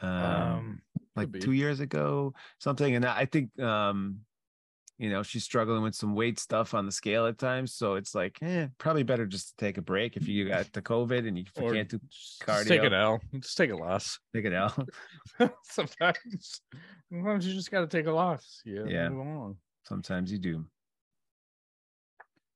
Um, 0.00 0.10
Um, 0.10 0.82
like 1.16 1.32
two 1.40 1.52
years 1.52 1.80
ago, 1.80 2.34
something. 2.58 2.94
And 2.94 3.04
I 3.04 3.26
think 3.26 3.58
um, 3.60 4.20
you 5.02 5.10
know, 5.10 5.24
she's 5.24 5.42
struggling 5.42 5.82
with 5.82 5.96
some 5.96 6.14
weight 6.14 6.38
stuff 6.38 6.74
on 6.74 6.86
the 6.86 6.92
scale 6.92 7.26
at 7.26 7.36
times. 7.36 7.74
So 7.74 7.96
it's 7.96 8.14
like, 8.14 8.38
eh, 8.40 8.68
probably 8.78 9.02
better 9.02 9.26
just 9.26 9.48
to 9.48 9.64
take 9.64 9.76
a 9.76 9.82
break 9.82 10.16
if 10.16 10.28
you 10.28 10.48
got 10.48 10.72
the 10.72 10.80
COVID 10.80 11.26
and 11.26 11.36
you 11.36 11.44
or 11.56 11.72
can't 11.72 11.88
do 11.88 11.98
just 12.08 12.40
take 12.68 12.82
cardio. 12.82 12.84
it 12.84 12.92
L. 12.92 13.20
Just 13.40 13.56
take 13.56 13.72
a 13.72 13.76
loss. 13.76 14.20
take 14.32 14.44
it 14.44 14.54
out. 14.54 14.88
sometimes, 15.64 16.60
sometimes 17.12 17.44
you 17.44 17.52
just 17.52 17.72
got 17.72 17.80
to 17.80 17.88
take 17.88 18.06
a 18.06 18.12
loss. 18.12 18.60
Yeah, 18.64 18.84
Yeah. 18.86 19.08
Sometimes 19.88 20.30
you 20.30 20.38
do. 20.38 20.64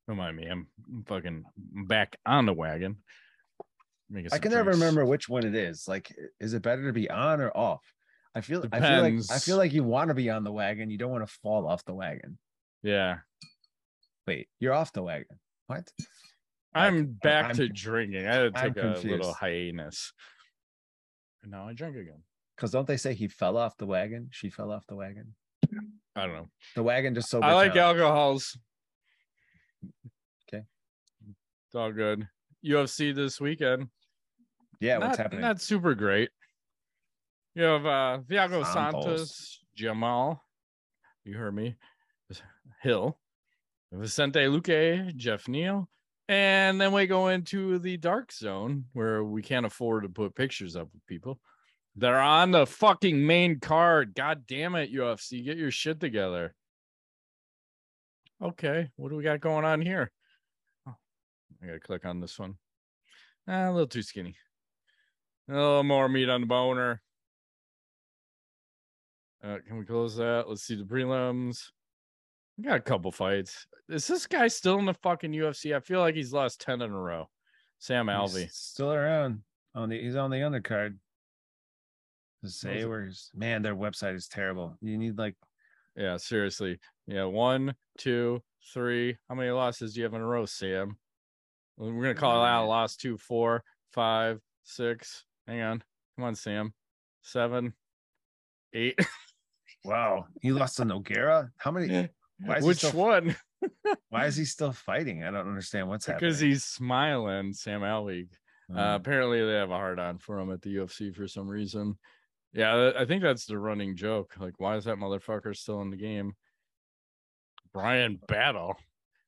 Don't 0.06 0.16
mind 0.16 0.36
me. 0.36 0.46
I'm 0.46 0.68
fucking 1.06 1.46
back 1.56 2.14
on 2.24 2.46
the 2.46 2.52
wagon. 2.52 2.98
I 4.32 4.38
can 4.38 4.52
never 4.52 4.70
remember 4.70 5.04
which 5.04 5.28
one 5.28 5.44
it 5.44 5.56
is. 5.56 5.88
Like, 5.88 6.14
is 6.38 6.54
it 6.54 6.62
better 6.62 6.86
to 6.86 6.92
be 6.92 7.10
on 7.10 7.40
or 7.40 7.50
off? 7.56 7.82
I 8.36 8.42
feel 8.42 8.62
I 8.70 8.80
feel 8.80 9.00
like 9.02 9.14
I 9.32 9.38
feel 9.38 9.56
like 9.56 9.72
you 9.72 9.82
want 9.82 10.08
to 10.08 10.14
be 10.14 10.28
on 10.28 10.44
the 10.44 10.52
wagon. 10.52 10.90
You 10.90 10.98
don't 10.98 11.10
want 11.10 11.26
to 11.26 11.34
fall 11.42 11.66
off 11.66 11.84
the 11.86 11.94
wagon. 11.94 12.36
Yeah, 12.82 13.18
Wait, 14.26 14.48
you're 14.60 14.74
off 14.74 14.92
the 14.92 15.02
wagon. 15.02 15.38
What? 15.68 15.88
I'm 16.74 17.06
back 17.22 17.46
I'm- 17.46 17.56
to 17.56 17.68
drinking. 17.68 18.26
I 18.26 18.34
had 18.34 18.54
to 18.54 18.60
I'm 18.60 18.74
take 18.74 18.84
a 18.84 18.86
little 18.88 19.02
confused. 19.02 19.36
hiatus, 19.38 20.12
and 21.42 21.50
now 21.52 21.66
I 21.66 21.72
drink 21.72 21.96
again. 21.96 22.22
Because 22.54 22.70
don't 22.72 22.86
they 22.86 22.98
say 22.98 23.14
he 23.14 23.26
fell 23.28 23.56
off 23.56 23.76
the 23.78 23.86
wagon? 23.86 24.28
She 24.32 24.50
fell 24.50 24.70
off 24.70 24.86
the 24.86 24.96
wagon. 24.96 25.34
I 26.14 26.26
don't 26.26 26.34
know. 26.34 26.48
The 26.74 26.82
wagon 26.82 27.14
just 27.14 27.30
so 27.30 27.40
I 27.40 27.54
like 27.54 27.74
alcohols. 27.76 28.58
Okay. 30.48 30.62
It's 31.68 31.74
all 31.74 31.92
good. 31.92 32.28
UFC 32.64 33.14
this 33.14 33.40
weekend. 33.40 33.88
Yeah, 34.80 34.98
what's 34.98 35.18
happening? 35.18 35.40
Not 35.42 35.60
super 35.60 35.94
great. 35.94 36.30
You 37.56 37.62
have 37.62 37.86
uh 37.86 38.18
Thiago 38.28 38.66
Santos. 38.66 39.04
Santos, 39.04 39.60
Jamal. 39.74 40.44
You 41.24 41.38
heard 41.38 41.54
me. 41.54 41.74
Hill, 42.82 43.18
Vicente 43.90 44.40
Luque, 44.40 45.16
Geoff 45.16 45.48
Neal. 45.48 45.88
And 46.28 46.78
then 46.78 46.92
we 46.92 47.06
go 47.06 47.28
into 47.28 47.78
the 47.78 47.96
dark 47.96 48.30
zone 48.30 48.84
where 48.92 49.24
we 49.24 49.40
can't 49.40 49.64
afford 49.64 50.02
to 50.02 50.10
put 50.10 50.34
pictures 50.34 50.76
up 50.76 50.88
with 50.92 51.06
people. 51.06 51.40
They're 51.96 52.20
on 52.20 52.50
the 52.50 52.66
fucking 52.66 53.26
main 53.26 53.58
card. 53.58 54.14
God 54.14 54.46
damn 54.46 54.74
it, 54.74 54.92
UFC. 54.92 55.42
Get 55.42 55.56
your 55.56 55.70
shit 55.70 55.98
together. 55.98 56.54
Okay, 58.42 58.90
what 58.96 59.08
do 59.08 59.16
we 59.16 59.24
got 59.24 59.40
going 59.40 59.64
on 59.64 59.80
here? 59.80 60.12
Oh, 60.86 60.94
I 61.62 61.66
gotta 61.68 61.80
click 61.80 62.04
on 62.04 62.20
this 62.20 62.38
one. 62.38 62.56
Ah, 63.48 63.70
a 63.70 63.72
little 63.72 63.86
too 63.86 64.02
skinny. 64.02 64.36
A 65.48 65.54
little 65.54 65.84
more 65.84 66.06
meat 66.06 66.28
on 66.28 66.42
the 66.42 66.46
boner. 66.46 67.00
Uh, 69.44 69.58
can 69.66 69.78
we 69.78 69.84
close 69.84 70.16
that? 70.16 70.44
Let's 70.48 70.62
see 70.62 70.76
the 70.76 70.84
prelims. 70.84 71.70
He 72.56 72.62
got 72.62 72.76
a 72.76 72.80
couple 72.80 73.12
fights. 73.12 73.66
Is 73.88 74.06
this 74.06 74.26
guy 74.26 74.48
still 74.48 74.78
in 74.78 74.86
the 74.86 74.94
fucking 74.94 75.32
UFC? 75.32 75.76
I 75.76 75.80
feel 75.80 76.00
like 76.00 76.14
he's 76.14 76.32
lost 76.32 76.60
10 76.62 76.80
in 76.82 76.90
a 76.90 76.98
row. 76.98 77.28
Sam 77.78 78.06
Alvey. 78.06 78.42
He's 78.42 78.54
still 78.54 78.92
around 78.92 79.42
on 79.74 79.90
the 79.90 80.00
he's 80.00 80.16
on 80.16 80.30
the 80.30 80.38
undercard. 80.38 80.96
The 82.42 82.48
Sawyers. 82.48 83.30
Man, 83.34 83.62
their 83.62 83.76
website 83.76 84.14
is 84.14 84.28
terrible. 84.28 84.76
You 84.80 84.96
need 84.96 85.18
like 85.18 85.36
Yeah, 85.96 86.16
seriously. 86.16 86.78
Yeah, 87.06 87.24
one, 87.24 87.74
two, 87.98 88.42
three. 88.72 89.16
How 89.28 89.34
many 89.34 89.50
losses 89.50 89.92
do 89.92 90.00
you 90.00 90.04
have 90.04 90.14
in 90.14 90.20
a 90.20 90.26
row, 90.26 90.46
Sam? 90.46 90.96
We're 91.76 91.92
gonna 91.92 92.14
call 92.14 92.42
it 92.42 92.48
out. 92.48 92.66
Lost 92.66 93.00
two, 93.00 93.18
four, 93.18 93.62
five, 93.92 94.40
six. 94.64 95.24
Hang 95.46 95.60
on. 95.60 95.84
Come 96.16 96.24
on, 96.24 96.34
Sam. 96.34 96.72
Seven, 97.22 97.74
eight. 98.72 98.98
wow. 99.86 100.26
He 100.42 100.52
lost 100.52 100.76
to 100.78 100.84
Noguera. 100.84 101.50
How 101.56 101.70
many 101.70 102.08
why 102.40 102.56
is 102.56 102.64
he 102.64 102.68
Which 102.68 102.78
still- 102.78 102.92
one? 102.92 103.36
why 104.10 104.26
is 104.26 104.36
he 104.36 104.44
still 104.44 104.72
fighting? 104.72 105.24
I 105.24 105.30
don't 105.30 105.48
understand 105.48 105.88
what's 105.88 106.06
Because 106.06 106.14
happening. 106.14 106.30
Because 106.30 106.40
he's 106.40 106.64
smiling, 106.64 107.52
Sam 107.52 107.80
Alvey. 107.80 108.28
Uh, 108.74 108.78
Uh, 108.78 108.96
apparently, 108.96 109.44
they 109.44 109.52
have 109.54 109.70
a 109.70 109.74
hard 109.76 109.98
on 109.98 110.18
for 110.18 110.38
him 110.38 110.52
at 110.52 110.60
the 110.60 110.76
UFC 110.76 111.14
for 111.14 111.26
some 111.28 111.48
reason. 111.48 111.96
Yeah, 112.52 112.92
I 112.96 113.04
think 113.04 113.22
that's 113.22 113.46
the 113.46 113.58
running 113.58 113.96
joke. 113.96 114.34
Like, 114.38 114.58
why 114.58 114.76
is 114.76 114.84
that 114.84 114.96
motherfucker 114.96 115.56
still 115.56 115.82
in 115.82 115.90
the 115.90 115.96
game? 115.96 116.34
Bryan 117.72 118.18
Battle. 118.28 118.76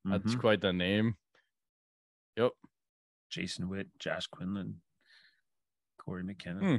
That's 0.05 0.35
mhm. 0.35 0.41
quite 0.41 0.61
the 0.61 0.73
name. 0.73 1.17
Yep. 2.37 2.53
Jason 3.31 3.69
Witt, 3.69 3.89
Josh 3.99 4.27
Quinlan, 4.29 4.81
Cory 5.99 6.23
McKenna. 6.25 6.61
Hmm. 6.61 6.77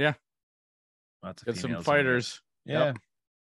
Yeah. 0.00 0.14
Lots 1.22 1.42
of 1.42 1.46
Get 1.46 1.56
some 1.56 1.68
females 1.70 1.82
in 1.82 1.84
fighters. 1.84 2.40
Yeah. 2.68 2.84
Yep. 2.86 2.98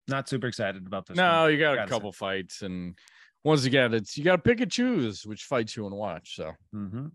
Not 0.09 0.29
super 0.29 0.47
excited 0.47 0.87
about 0.87 1.07
this. 1.07 1.17
No, 1.17 1.43
one. 1.43 1.53
you 1.53 1.59
got 1.59 1.73
a 1.73 1.77
Gotta 1.77 1.89
say. 1.89 1.95
couple 1.97 2.13
fights, 2.13 2.63
and 2.63 2.95
once 3.43 3.65
again, 3.65 3.93
it's 3.95 4.17
you 4.17 4.23
got 4.23 4.37
to 4.37 4.43
pick 4.43 4.61
and 4.61 4.71
choose 4.71 5.27
which 5.27 5.43
fights 5.45 5.77
you 5.77 5.83
want 5.83 5.95
to 5.95 5.97
watch. 5.97 6.37
So 6.37 6.53
Mm-hmm. 6.75 7.07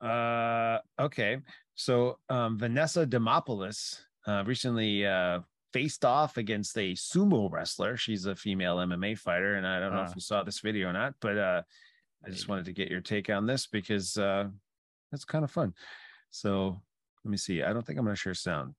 Uh, 0.00 0.78
okay. 1.00 1.38
So 1.74 2.18
um, 2.28 2.58
Vanessa 2.58 3.06
Demopoulos 3.06 4.00
uh, 4.26 4.42
recently 4.46 5.06
uh, 5.06 5.40
faced 5.72 6.04
off 6.04 6.36
against 6.36 6.76
a 6.76 6.92
sumo 6.92 7.50
wrestler. 7.50 7.96
She's 7.96 8.26
a 8.26 8.36
female 8.36 8.76
MMA 8.78 9.18
fighter, 9.18 9.54
and 9.54 9.66
I 9.66 9.80
don't 9.80 9.92
know 9.92 10.00
Ah. 10.00 10.08
if 10.08 10.14
you 10.14 10.20
saw 10.20 10.42
this 10.42 10.60
video 10.60 10.88
or 10.88 10.92
not, 10.92 11.14
but 11.20 11.38
uh, 11.38 11.62
I 12.26 12.30
just 12.30 12.48
wanted 12.48 12.64
to 12.66 12.72
get 12.72 12.90
your 12.90 13.00
take 13.00 13.30
on 13.30 13.46
this 13.46 13.66
because 13.66 14.16
uh, 14.16 14.48
it's 15.12 15.24
kind 15.24 15.44
of 15.44 15.50
fun. 15.50 15.74
So 16.30 16.80
let 17.24 17.30
me 17.30 17.36
see. 17.36 17.62
I 17.62 17.72
don't 17.72 17.86
think 17.86 17.98
I'm 17.98 18.04
going 18.04 18.14
to 18.16 18.20
share 18.20 18.34
sound, 18.34 18.74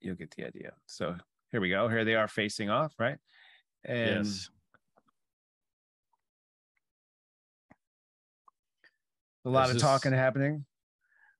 you'll 0.00 0.14
get 0.16 0.30
the 0.36 0.44
idea. 0.46 0.72
So 0.86 1.14
here 1.50 1.60
we 1.60 1.70
go. 1.70 1.88
Here 1.88 2.04
they 2.04 2.14
are 2.14 2.28
facing 2.28 2.70
off, 2.70 2.94
right? 2.98 3.18
And 3.84 4.24
yes, 4.26 4.50
a 9.44 9.50
lot 9.50 9.64
Is 9.64 9.70
of 9.70 9.74
this- 9.74 9.82
talking 9.82 10.12
happening. 10.12 10.64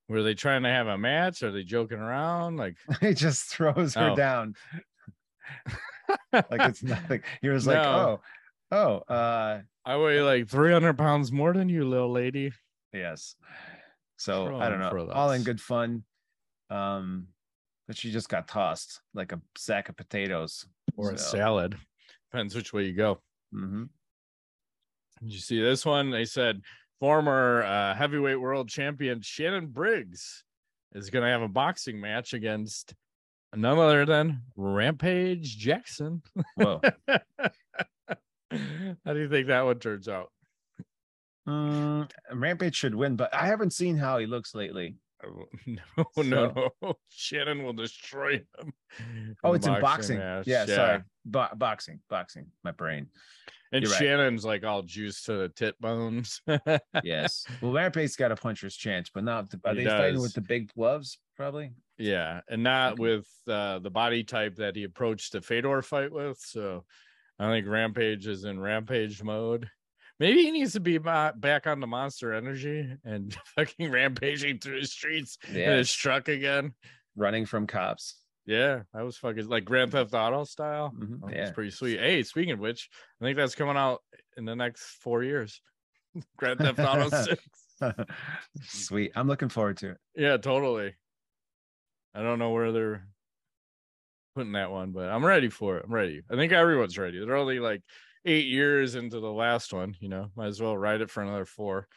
were 0.09 0.23
they 0.23 0.35
trying 0.35 0.63
to 0.63 0.69
have 0.71 0.87
a 0.87 0.97
match? 0.99 1.43
Are 1.43 1.51
they 1.51 1.65
joking 1.65 1.99
around? 1.99 2.57
Like, 2.57 2.77
he 3.01 3.15
just 3.15 3.47
throws 3.51 3.95
her 3.95 4.11
Oh. 4.11 4.17
down 4.17 4.55
like 6.33 6.61
it's 6.63 6.83
nothing. 6.83 7.23
He 7.43 7.49
was 7.49 7.67
like, 7.67 7.79
"Oh, 7.87 8.21
oh, 8.71 8.97
uh, 9.09 9.61
I 9.85 9.97
weigh 9.97 10.21
like 10.23 10.49
three 10.49 10.73
hundred 10.73 10.97
pounds 10.99 11.31
more 11.33 11.53
than 11.53 11.69
you, 11.69 11.87
little 11.89 12.11
lady. 12.13 12.53
yes." 12.93 13.35
So 14.17 14.57
I 14.59 14.69
don't 14.69 14.81
know. 14.81 15.11
All 15.13 15.31
in 15.31 15.43
good 15.45 15.61
fun. 15.61 16.03
Um, 16.71 17.29
but 17.89 17.97
she 17.97 18.13
just 18.13 18.29
got 18.29 18.47
tossed 18.47 19.01
like 19.15 19.33
a 19.33 19.41
sack 19.57 19.89
of 19.89 19.97
potatoes 19.97 20.67
Or 20.97 21.11
a 21.11 21.19
salad. 21.19 21.77
Depends 22.31 22.55
which 22.55 22.73
way 22.73 22.85
you 22.85 22.93
go. 22.93 23.21
mhm. 23.53 23.89
Did 25.21 25.33
you 25.33 25.41
see 25.41 25.61
this 25.61 25.85
one? 25.85 26.11
They 26.11 26.25
said 26.27 26.61
former 27.01 27.65
uh, 27.65 27.95
heavyweight 27.95 28.41
world 28.41 28.69
champion 28.69 29.21
Shannon 29.23 29.67
Briggs 29.69 30.45
is 30.95 31.11
going 31.11 31.25
to 31.25 31.31
have 31.31 31.43
a 31.43 31.49
boxing 31.49 32.01
match 32.01 32.35
against 32.35 32.95
none 33.55 33.79
other 33.79 34.05
than 34.07 34.43
Rampage 34.57 35.57
Jackson. 35.59 36.23
Whoa. 36.55 36.81
How 38.51 39.13
do 39.13 39.19
you 39.19 39.29
think 39.29 39.49
that 39.49 39.65
one 39.65 39.79
turns 39.79 40.09
out? 40.09 40.31
Mm, 41.49 42.11
Rampage 42.33 42.77
should 42.77 42.95
win, 42.95 43.17
but 43.17 43.33
I 43.35 43.47
haven't 43.47 43.73
seen 43.73 43.97
how 43.97 44.19
he 44.19 44.27
looks 44.27 44.55
lately. 44.55 44.97
No, 45.67 46.05
no, 46.17 46.71
no. 46.83 46.95
Shannon 47.09 47.63
will 47.65 47.73
destroy 47.73 48.35
him. 48.37 48.73
Oh, 49.43 49.53
it's 49.55 49.67
in 49.67 49.81
boxing. 49.81 50.19
match. 50.19 50.47
Yeah, 50.47 50.67
sorry. 50.67 51.01
Bo- 51.25 51.49
boxing, 51.57 52.01
boxing. 52.09 52.47
My 52.65 52.71
brain. 52.71 53.09
And 53.73 53.83
You're 53.83 53.93
right. 53.93 53.99
Shannon's 54.01 54.45
like 54.45 54.65
all 54.65 54.83
juiced 54.83 55.27
to 55.27 55.35
the 55.35 55.49
tit 55.51 55.79
bones. 55.81 56.41
Yes. 57.03 57.45
well, 57.61 57.73
Rampage's 57.73 58.17
got 58.17 58.33
a 58.33 58.37
puncher's 58.37 58.77
chance, 58.77 59.11
but 59.13 59.25
not. 59.25 59.53
Are 59.65 59.75
He 59.75 59.85
they 59.85 59.91
fighting 59.91 60.21
with 60.23 60.33
the 60.35 60.41
big 60.41 60.73
gloves? 60.75 61.19
Probably. 61.37 61.73
Yeah, 61.99 62.41
and 62.49 62.63
not 62.63 62.93
Okay. 62.95 63.03
with 63.03 63.27
uh, 63.49 63.81
the 63.81 63.91
body 63.91 64.25
type 64.25 64.55
that 64.57 64.75
he 64.77 64.85
approached 64.85 65.33
the 65.33 65.41
Fedor 65.43 65.83
fight 65.83 66.13
with. 66.13 66.39
So 66.41 66.85
I 67.39 67.51
think 67.51 67.67
Rampage 67.67 68.27
is 68.27 68.45
in 68.45 68.59
Rampage 68.59 69.23
mode. 69.23 69.69
Maybe 70.21 70.43
he 70.43 70.51
needs 70.51 70.73
to 70.73 70.81
be 70.81 70.99
back 70.99 71.67
on 71.67 71.81
the 71.81 71.87
Monster 71.87 72.33
Energy 72.35 72.89
and 73.05 73.37
fucking 73.57 73.91
rampaging 73.91 74.59
through 74.59 74.81
the 74.81 74.87
streets 74.87 75.39
in 75.49 75.55
his 75.55 75.93
truck 75.93 76.29
again. 76.29 76.73
Running 77.17 77.47
from 77.47 77.67
cops. 77.67 78.17
Yeah, 78.47 78.83
that 78.95 79.05
was 79.05 79.17
fucking 79.19 79.47
like 79.49 79.65
Grand 79.65 79.93
Theft 79.93 80.15
Auto 80.15 80.45
style. 80.45 80.93
Mhm, 80.97 81.21
That 81.21 81.27
was 81.27 81.35
yeah. 81.35 81.51
pretty 81.53 81.71
sweet. 81.71 82.01
Hey, 82.01 82.23
speaking 82.23 82.53
of 82.53 82.59
which, 82.59 82.89
I 83.21 83.25
think 83.25 83.37
that's 83.37 83.55
coming 83.55 83.77
out 83.77 84.01
in 84.37 84.45
the 84.45 84.57
next 84.57 84.83
four 85.03 85.23
years. 85.23 85.61
Grand 86.39 86.59
Theft 86.59 86.79
Auto 86.81 87.09
6. 87.25 87.43
Sweet. 88.63 89.13
I'm 89.15 89.29
looking 89.29 89.49
forward 89.51 89.77
to 89.79 89.91
it. 89.91 89.97
Yeah, 90.17 90.37
totally. 90.39 90.95
I 92.15 92.23
don't 92.23 92.39
know 92.39 92.51
where 92.51 92.73
they're 92.73 93.07
putting 94.35 94.53
that 94.53 94.71
one, 94.71 94.93
but 94.93 95.09
I'm 95.11 95.25
ready 95.25 95.49
for 95.51 95.77
it. 95.79 95.85
I'm 95.87 95.93
ready. 95.93 96.23
I 96.31 96.35
think 96.37 96.53
everyone's 96.53 96.99
ready. 96.99 97.19
They're 97.25 97.37
only 97.37 97.61
like 97.61 97.83
eight 98.29 98.47
years 98.47 98.95
into 98.95 99.21
the 99.21 99.33
last 99.33 99.73
one, 99.73 99.97
you 100.01 100.09
know, 100.09 100.31
might 100.37 100.47
as 100.47 100.61
well 100.61 100.77
ride 100.77 101.01
it 101.01 101.11
for 101.11 101.23
another 101.23 101.45
four. 101.45 101.89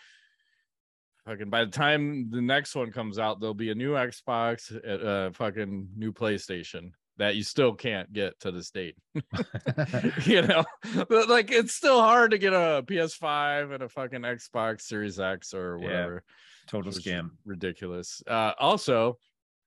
Fucking 1.25 1.49
by 1.51 1.65
the 1.65 1.71
time 1.71 2.31
the 2.31 2.41
next 2.41 2.73
one 2.75 2.91
comes 2.91 3.19
out, 3.19 3.39
there'll 3.39 3.53
be 3.53 3.69
a 3.69 3.75
new 3.75 3.91
Xbox, 3.93 4.71
a 4.75 5.07
uh, 5.27 5.31
fucking 5.31 5.89
new 5.95 6.11
PlayStation 6.11 6.91
that 7.17 7.35
you 7.35 7.43
still 7.43 7.73
can't 7.73 8.11
get 8.11 8.39
to 8.39 8.51
the 8.51 8.63
state. 8.63 8.95
you 10.25 10.41
know, 10.41 10.63
But, 11.09 11.29
like 11.29 11.51
it's 11.51 11.73
still 11.75 12.01
hard 12.01 12.31
to 12.31 12.39
get 12.39 12.53
a 12.53 12.83
PS5 12.87 13.73
and 13.75 13.83
a 13.83 13.89
fucking 13.89 14.21
Xbox 14.21 14.81
Series 14.81 15.19
X 15.19 15.53
or 15.53 15.77
Yeah. 15.79 15.85
whatever 15.85 16.23
Total 16.67 16.91
scam. 16.91 17.31
ridiculous. 17.45 18.23
Uh, 18.25 18.53
also, 18.59 19.19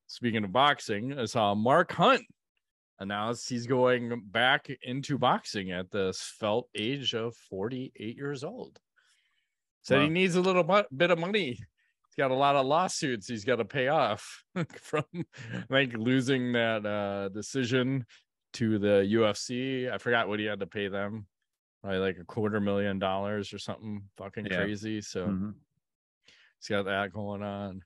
speaking 0.08 0.42
of 0.42 0.50
boxing, 0.52 1.16
I 1.16 1.26
saw 1.26 1.54
Mark 1.54 1.92
Hunt 1.92 2.22
announced 2.98 3.48
he's 3.48 3.66
going 3.66 4.22
back 4.26 4.68
into 4.82 5.18
boxing 5.18 5.72
at 5.72 5.90
the 5.90 6.12
svelte 6.12 6.68
age 6.74 7.14
of 7.14 7.36
48 7.36 8.16
years 8.16 8.44
old. 8.44 8.80
Said 9.82 10.02
he 10.02 10.08
needs 10.08 10.34
a 10.36 10.40
little 10.40 10.64
bit 10.96 11.10
of 11.10 11.18
money. 11.18 11.52
He's 11.52 12.14
got 12.16 12.30
a 12.30 12.34
lot 12.34 12.56
of 12.56 12.64
lawsuits 12.64 13.26
he's 13.28 13.44
got 13.44 13.56
to 13.56 13.64
pay 13.64 13.88
off 13.88 14.44
from 14.80 15.04
like 15.68 15.92
losing 15.94 16.52
that 16.52 16.86
uh, 16.86 17.28
decision 17.30 18.06
to 18.54 18.78
the 18.78 19.06
UFC. 19.12 19.90
I 19.92 19.98
forgot 19.98 20.28
what 20.28 20.38
he 20.38 20.46
had 20.46 20.60
to 20.60 20.66
pay 20.66 20.88
them. 20.88 21.26
Probably 21.82 21.98
like 21.98 22.16
a 22.18 22.24
quarter 22.24 22.60
million 22.60 22.98
dollars 22.98 23.52
or 23.52 23.58
something 23.58 24.08
fucking 24.16 24.46
Yeah. 24.46 24.56
crazy. 24.56 25.00
So 25.02 25.26
Mhm. 25.26 25.54
He's 26.60 26.68
got 26.68 26.84
that 26.84 27.12
going 27.12 27.42
on. 27.42 27.82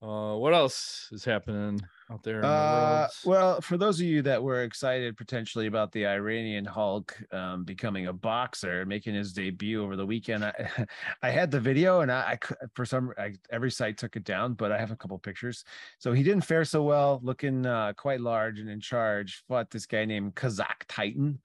Uh, 0.00 0.36
what 0.36 0.54
else 0.54 1.08
is 1.10 1.24
happening 1.24 1.80
out 2.10 2.22
there? 2.22 2.36
In 2.36 2.42
the 2.42 2.48
Uh, 2.48 3.08
well, 3.24 3.60
for 3.60 3.76
those 3.76 4.00
of 4.00 4.06
you 4.06 4.22
that 4.22 4.42
were 4.42 4.62
excited 4.62 5.16
potentially 5.16 5.66
about 5.66 5.92
the 5.92 6.06
Iranian 6.06 6.64
Hulk 6.64 7.16
um, 7.32 7.64
becoming 7.64 8.06
a 8.06 8.12
boxer, 8.12 8.84
making 8.84 9.14
his 9.14 9.32
debut 9.32 9.82
over 9.82 9.96
the 9.96 10.06
weekend, 10.06 10.44
I, 10.44 10.86
I 11.22 11.30
had 11.30 11.50
the 11.50 11.60
video 11.60 12.00
and 12.00 12.12
I, 12.12 12.38
I 12.42 12.64
for 12.74 12.84
some 12.84 13.12
I, 13.18 13.34
every 13.50 13.70
site 13.70 13.98
took 13.98 14.16
it 14.16 14.24
down, 14.24 14.54
but 14.54 14.72
I 14.72 14.78
have 14.78 14.90
a 14.90 14.96
couple 14.96 15.18
pictures. 15.18 15.64
So 15.98 16.12
he 16.12 16.22
didn't 16.22 16.44
fare 16.44 16.64
so 16.64 16.82
well, 16.82 17.20
looking 17.22 17.66
uh, 17.66 17.94
quite 17.96 18.20
large 18.20 18.58
and 18.58 18.68
in 18.68 18.80
charge. 18.80 19.42
Fought 19.48 19.70
this 19.70 19.86
guy 19.86 20.04
named 20.04 20.34
Kazakh 20.34 20.84
Titan, 20.88 21.40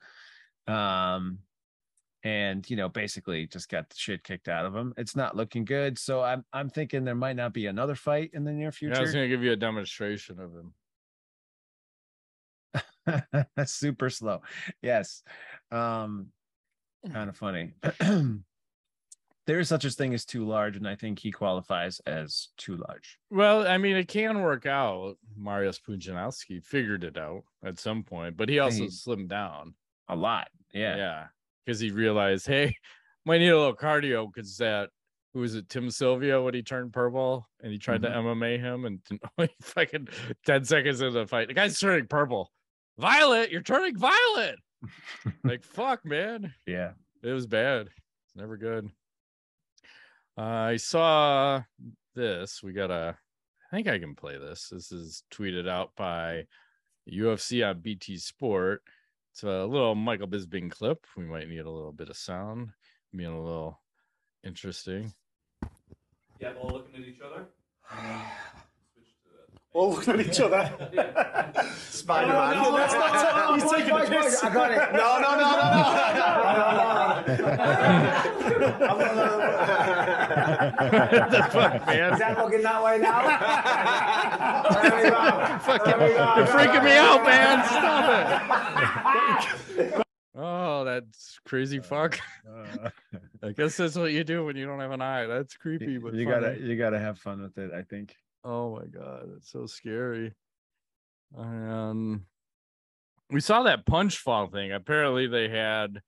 um, 0.68 1.40
and 2.24 2.70
you 2.70 2.76
know 2.76 2.90
basically 2.90 3.48
just 3.48 3.70
got 3.70 3.90
the 3.90 3.96
shit 3.98 4.24
kicked 4.24 4.48
out 4.48 4.66
of 4.66 4.76
him. 4.76 4.94
It's 4.98 5.16
not 5.16 5.36
looking 5.36 5.66
good. 5.66 5.98
So 5.98 6.22
I'm 6.22 6.44
I'm 6.54 6.70
thinking 6.70 7.04
there 7.04 7.16
might 7.16 7.36
not 7.36 7.54
be 7.54 7.68
another 7.68 7.96
fight 7.96 8.32
in 8.34 8.44
the 8.44 8.52
near 8.52 8.66
yeah, 8.66 8.72
future. 8.72 8.98
I 8.98 9.02
was 9.02 9.14
gonna 9.14 9.28
give 9.28 9.44
you 9.44 9.52
a 9.52 9.58
demonstration 9.58 10.40
of 10.40 10.52
him. 10.54 10.74
super 13.66 14.08
slow 14.08 14.40
yes 14.84 15.24
um 15.72 16.28
kind 17.12 17.28
of 17.28 17.36
funny 17.36 17.74
there 19.50 19.60
is 19.60 19.68
such 19.68 19.84
a 19.84 19.90
thing 19.90 20.14
as 20.14 20.26
too 20.26 20.46
large, 20.46 20.78
and 20.78 20.88
I 20.88 20.96
think 20.96 21.18
he 21.18 21.32
qualifies 21.32 22.00
as 22.06 22.50
too 22.56 22.78
large. 22.78 23.18
Well, 23.32 23.68
I 23.68 23.80
mean, 23.80 23.96
it 23.96 24.08
can 24.08 24.44
work 24.44 24.68
out. 24.68 25.16
Mariusz 25.42 25.82
Pudzianowski 25.82 26.64
figured 26.64 27.04
it 27.04 27.18
out 27.18 27.46
at 27.66 27.80
some 27.80 28.04
point, 28.04 28.38
but 28.38 28.48
he 28.48 28.60
also 28.60 28.84
He- 28.84 28.90
slimmed 28.90 29.30
down. 29.30 29.74
A 30.08 30.16
lot. 30.16 30.50
Yeah. 30.72 30.98
Yeah, 30.98 31.28
because 31.70 31.80
he 31.80 31.92
realized, 31.92 32.48
hey, 32.48 32.76
might 33.26 33.38
need 33.38 33.50
a 33.50 33.58
little 33.58 33.76
cardio 33.76 34.28
because 34.34 34.58
that 34.58 34.90
who 35.36 35.42
was 35.42 35.54
it, 35.54 35.70
Tim 35.70 35.92
Sylvia, 35.92 36.42
when 36.42 36.56
he 36.56 36.64
turned 36.64 36.92
purple 36.92 37.48
and 37.62 37.72
he 37.72 37.78
tried 37.78 38.02
Mhm. 38.02 38.06
to 38.06 38.10
MMA 38.16 38.58
him 38.60 38.86
and 38.86 39.50
fucking 39.62 40.08
ten 40.48 40.66
seconds 40.66 41.00
into 41.02 41.20
the 41.20 41.28
fight, 41.28 41.48
the 41.48 41.54
guy's 41.54 41.80
turning 41.80 42.08
purple. 42.08 42.52
Violet, 42.98 43.52
you're 43.52 43.62
turning 43.62 43.96
violet. 43.96 44.56
like 45.44 45.64
fuck, 45.64 46.04
man. 46.04 46.52
Yeah. 46.66 46.94
It 47.22 47.32
was 47.32 47.46
bad. 47.46 47.88
It's 48.26 48.36
never 48.36 48.58
good. 48.58 48.90
Uh, 50.36 50.42
I 50.42 50.78
saw 50.78 51.62
this. 52.16 52.64
We 52.64 52.74
got 52.74 52.90
a. 52.90 53.16
I 53.72 53.76
think 53.76 53.88
I 53.88 54.00
can 54.00 54.16
play 54.16 54.40
this. 54.40 54.70
This 54.72 54.92
is 54.92 55.24
tweeted 55.32 55.70
out 55.70 55.92
by 55.96 56.46
UFC 57.12 57.64
on 57.70 57.82
BT 57.82 58.18
Sport. 58.18 58.82
It's 59.32 59.44
a 59.44 59.66
little 59.66 59.96
Michael 59.96 60.28
Bisping 60.28 60.72
clip. 60.72 61.06
We 61.16 61.26
might 61.26 61.48
need 61.48 61.60
a 61.60 61.70
little 61.70 61.92
bit 61.92 62.10
of 62.10 62.18
sound, 62.18 62.72
being 63.16 63.32
a 63.32 63.42
little 63.42 63.80
interesting. 64.44 65.14
Yeah, 66.40 66.54
all 66.60 66.72
looking 66.72 66.96
at 66.96 67.08
each 67.08 67.22
other. 67.22 67.48
Um, 67.92 68.22
All 69.74 69.92
looking 69.96 70.14
at 70.20 70.28
each 70.28 70.40
other. 70.40 70.72
Spider-Man. 71.90 72.56
No, 72.56 72.64
no, 72.72 72.78
that's 72.78 72.94
not- 72.94 73.60
he's 73.62 73.72
taking 73.72 73.92
a 73.96 74.00
piss. 74.22 74.44
I 74.44 74.54
got 74.54 74.72
it. 74.72 74.78
No, 74.94 75.20
no, 75.20 75.32
no, 75.38 75.46
no, 75.60 75.68
no, 75.70 76.72
no. 76.74 77.30
what 80.00 81.32
the 81.32 81.44
fuck, 81.52 81.86
man? 81.88 82.14
Is 82.14 82.20
that 82.20 82.38
looking 82.38 82.62
that 82.64 82.84
way 82.84 82.98
now? 83.00 83.22
There 84.82 85.04
we 85.04 85.10
go. 85.10 85.60
Fucking, 85.60 86.00
There 86.00 86.10
we 86.10 86.14
go. 86.16 86.36
you're 86.38 86.48
freaking 86.48 86.84
me 86.84 86.92
out, 86.98 87.24
man. 87.26 87.66
Stop 87.68 88.10
it. 89.78 90.06
Oh, 90.42 90.86
that's 90.86 91.38
crazy 91.44 91.80
fuck. 91.80 92.18
Uh, 92.50 92.90
I 93.44 93.52
guess 93.52 93.76
that's 93.76 93.98
what 93.98 94.14
you 94.14 94.24
do 94.24 94.46
when 94.46 94.56
you 94.56 94.66
don't 94.66 94.80
have 94.80 94.92
an 94.92 95.02
eye. 95.02 95.26
That's 95.26 95.58
creepy, 95.58 95.98
but 95.98 96.14
you 96.14 96.24
funny. 96.26 96.42
gotta 96.46 96.60
you 96.62 96.78
gotta 96.78 96.98
have 96.98 97.20
fun 97.20 97.42
with 97.42 97.58
it. 97.58 97.72
I 97.74 97.82
think. 97.82 98.16
Oh 98.45 98.77
my 98.77 98.87
god, 98.87 99.31
that's 99.33 99.51
so 99.51 99.67
scary. 99.67 100.33
And 101.37 102.21
we 103.31 103.41
saw 103.41 103.63
that 103.63 103.87
punch 103.87 104.19
fall 104.19 104.47
thing. 104.49 104.73
Apparently 104.73 105.27
they 105.27 105.49
had 105.49 106.03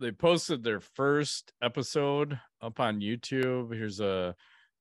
they 0.00 0.10
posted 0.10 0.64
their 0.64 0.80
first 0.80 1.52
episode 1.62 2.38
up 2.60 2.80
on 2.80 3.00
YouTube. 3.00 3.72
Here's 3.72 4.00
a 4.00 4.34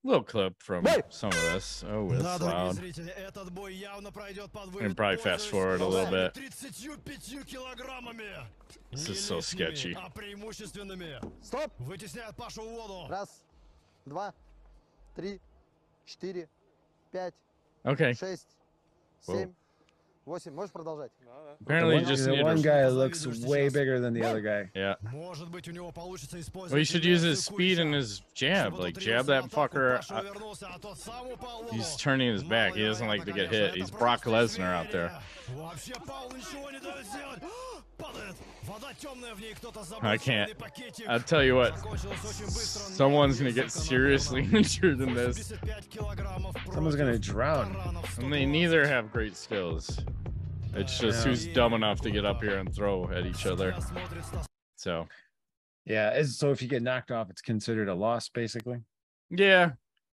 little 0.03 0.23
clip 0.23 0.55
from 0.61 0.85
some 1.09 1.29
of 1.29 1.41
this. 1.53 1.85
Oh, 1.87 2.11
it's 2.11 2.23
Да, 2.23 2.37
дорогие 2.39 2.65
loud. 2.65 2.75
зрители, 2.75 3.11
этот 3.15 3.51
бой 3.51 3.73
явно 3.75 4.11
пройдет 4.11 4.51
под 4.51 4.63
And 4.65 4.73
выгоду 4.73 4.95
probably 4.95 5.17
fast 5.17 5.47
forward 5.47 5.79
a 5.81 5.87
little 5.87 6.11
bit. 6.11 6.33
35 6.33 7.45
килограммами. 7.45 8.47
This 8.91 9.07
Не 9.07 9.13
is 9.13 9.23
so 9.23 9.37
лишними, 9.37 9.41
sketchy. 9.41 9.93
а 9.95 10.09
преимущественными. 10.09 11.21
Стоп! 11.41 11.71
Вытесняют 11.79 12.35
Пашу 12.35 12.63
в 12.63 12.69
воду. 12.73 13.07
Раз, 13.09 13.45
два, 14.05 14.33
три, 15.15 15.39
четыре, 16.05 16.49
пять, 17.11 17.33
Okay. 17.85 18.13
шесть, 18.13 18.47
Whoa. 19.27 19.37
семь, 19.37 19.53
восемь. 20.25 20.53
Можешь 20.53 20.71
продолжать? 20.71 21.11
Apparently 21.61 21.95
the 21.95 22.01
you 22.01 22.05
one, 22.05 22.11
just 22.13 22.25
the 22.25 22.31
need 22.31 22.43
one 22.43 22.57
to 22.57 22.63
guy 22.63 22.81
Что 22.83 22.89
looks 22.95 23.19
завидуешь 23.19 23.45
way 23.49 23.63
сейчас? 23.69 23.73
bigger 23.73 23.99
than 23.99 24.13
the 24.13 24.23
other 24.23 24.41
guy. 24.41 24.69
Yeah. 24.73 24.95
Может 25.11 25.49
быть, 25.49 25.67
у 25.67 25.71
него 25.71 25.91
получится 25.91 26.39
использовать 26.39 26.71
Well, 26.73 26.79
you 26.79 26.85
should 26.85 27.03
use 27.05 27.21
his 27.21 27.39
инерцию 27.47 27.55
speed 27.55 27.79
and 27.79 27.91
Кульча, 27.93 27.99
his 27.99 28.21
jab. 28.33 28.67
чтобы 28.71 28.83
Like 28.83 28.93
тот 28.95 29.03
jab 29.03 29.07
ринулся 29.27 29.31
that 29.31 29.41
в 29.41 29.45
атаку, 29.45 29.75
fucker. 29.77 29.95
Паша 29.97 30.13
uh, 30.13 30.21
увернулся, 30.21 30.67
а 30.73 30.79
тот 30.79 30.97
сам 30.99 31.27
упал 31.31 31.63
в 31.63 31.71
He's 31.71 31.91
воду. 31.91 31.97
turning 31.99 32.33
his 32.33 32.43
back. 32.43 32.73
He 32.73 32.83
doesn't 32.85 33.07
like 33.07 33.25
to 33.25 33.33
get 33.33 33.49
hit. 33.49 33.75
He's 33.75 33.91
Brock 33.91 34.23
Lesnar 34.25 34.73
out 34.73 34.91
there. 34.91 35.11
I 40.02 40.16
can't. 40.16 40.52
I'll 41.08 41.20
tell 41.20 41.42
you 41.42 41.56
what. 41.56 41.78
Someone's 41.98 43.38
gonna 43.38 43.52
get 43.52 43.70
seriously 43.70 44.48
injured 44.52 45.00
in 45.00 45.14
this. 45.14 45.52
Someone's 46.72 46.96
gonna 46.96 47.18
drown. 47.18 47.76
And 48.18 48.32
they 48.32 48.46
neither 48.46 48.86
have 48.86 49.12
great 49.12 49.36
skills. 49.36 49.98
It's 50.74 51.00
uh, 51.00 51.06
just 51.06 51.24
yeah. 51.24 51.30
who's 51.30 51.46
dumb 51.48 51.74
enough 51.74 52.00
to 52.02 52.10
get 52.10 52.24
up 52.24 52.42
here 52.42 52.58
and 52.58 52.74
throw 52.74 53.10
at 53.10 53.26
each 53.26 53.46
other. 53.46 53.74
So. 54.76 55.06
Yeah. 55.84 56.22
So 56.22 56.50
if 56.50 56.60
you 56.60 56.68
get 56.68 56.82
knocked 56.82 57.10
off, 57.10 57.30
it's 57.30 57.40
considered 57.40 57.88
a 57.88 57.94
loss, 57.94 58.28
basically. 58.28 58.80
Yeah. 59.30 59.72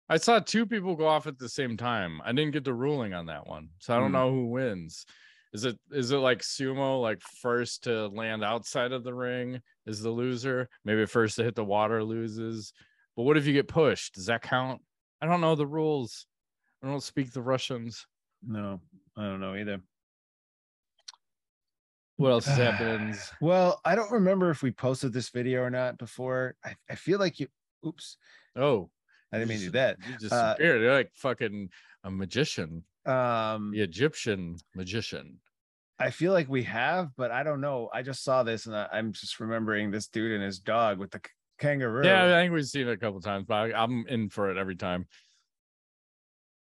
I 0.09 0.17
saw 0.17 0.41
two 0.41 0.67
people 0.67 0.97
go 0.97 1.07
off 1.07 1.29
at 1.29 1.39
the 1.39 1.49
same 1.49 1.77
time. 1.77 2.21
I 2.25 2.33
didn't 2.33 2.51
get 2.51 2.65
the 2.65 2.75
ruling 2.75 3.15
on 3.15 3.27
that 3.27 3.47
one. 3.47 3.69
So 3.79 3.95
I 3.95 4.01
don't 4.01 4.11
mm. 4.11 4.15
know 4.15 4.31
who 4.33 4.47
wins. 4.47 5.07
Is 5.53 5.65
it 5.65 5.77
is 5.91 6.13
it 6.13 6.19
like 6.19 6.41
sumo, 6.43 7.01
like 7.03 7.21
first 7.43 7.85
to 7.85 8.07
land 8.09 8.45
outside 8.45 8.93
of 8.93 9.03
the 9.03 9.15
ring 9.15 9.61
is 9.87 10.01
the 10.01 10.11
loser? 10.11 10.69
Maybe 10.85 11.05
first 11.07 11.37
to 11.37 11.45
hit 11.45 11.57
the 11.57 11.65
water 11.65 12.05
loses. 12.05 12.73
But 13.17 13.25
what 13.25 13.37
if 13.37 13.47
you 13.47 13.53
get 13.53 13.67
pushed? 13.69 14.15
Does 14.15 14.27
that 14.27 14.43
count? 14.43 14.81
I 15.21 15.27
don't 15.27 15.41
know 15.41 15.57
the 15.57 15.67
rules. 15.67 16.27
I 16.83 16.87
don't 16.87 17.03
speak 17.03 17.33
the 17.33 17.43
Russians. 17.43 18.07
No, 18.47 18.81
I 19.17 19.23
don't 19.25 19.41
know 19.41 19.55
either. 19.57 19.81
What 22.17 22.31
else 22.31 22.47
happens? 22.47 23.31
Well, 23.41 23.81
I 23.85 23.95
don't 23.95 24.13
remember 24.13 24.51
if 24.51 24.63
we 24.63 24.71
posted 24.71 25.13
this 25.13 25.31
video 25.31 25.63
or 25.63 25.71
not 25.71 25.99
before. 25.99 26.55
I, 26.65 26.75
I 26.89 26.95
feel 26.95 27.19
like 27.19 27.41
you. 27.41 27.49
Oops, 27.87 28.17
Oh, 28.57 28.91
I 29.33 29.39
didn't 29.39 29.49
mean 29.49 29.59
to 29.59 29.65
do 29.67 29.71
that. 29.73 29.97
You 30.07 30.13
just 30.19 30.33
Uh, 30.33 30.53
disappeared. 30.55 30.83
You're 30.83 30.93
like 30.95 31.11
fucking 31.15 31.71
a 32.05 32.11
magician, 32.11 32.85
Um, 33.07 33.71
the 33.73 33.81
Egyptian 33.83 34.57
magician. 34.75 35.41
I 35.99 36.11
feel 36.11 36.33
like 36.33 36.49
we 36.49 36.63
have, 36.65 37.09
but 37.17 37.31
I 37.31 37.43
don't 37.43 37.61
know. 37.61 37.91
I 37.93 38.03
just 38.03 38.25
saw 38.25 38.43
this 38.43 38.67
and 38.67 38.75
I, 38.75 38.89
I'm 38.93 39.13
just 39.13 39.39
remembering 39.39 39.91
this 39.91 40.07
dude 40.09 40.33
and 40.33 40.43
his 40.43 40.59
dog 40.59 40.99
with 40.99 41.11
the 41.11 41.21
kangaroo. 41.59 42.05
Yeah, 42.07 42.25
I 42.25 42.43
think 42.43 42.53
we've 42.55 42.65
seen 42.67 42.89
it 42.89 42.93
a 42.93 42.97
couple 42.97 43.21
times, 43.21 43.45
but 43.47 43.55
I, 43.55 43.83
I'm 43.83 44.07
in 44.09 44.29
for 44.31 44.51
it 44.51 44.57
every 44.57 44.77
time. 44.77 45.07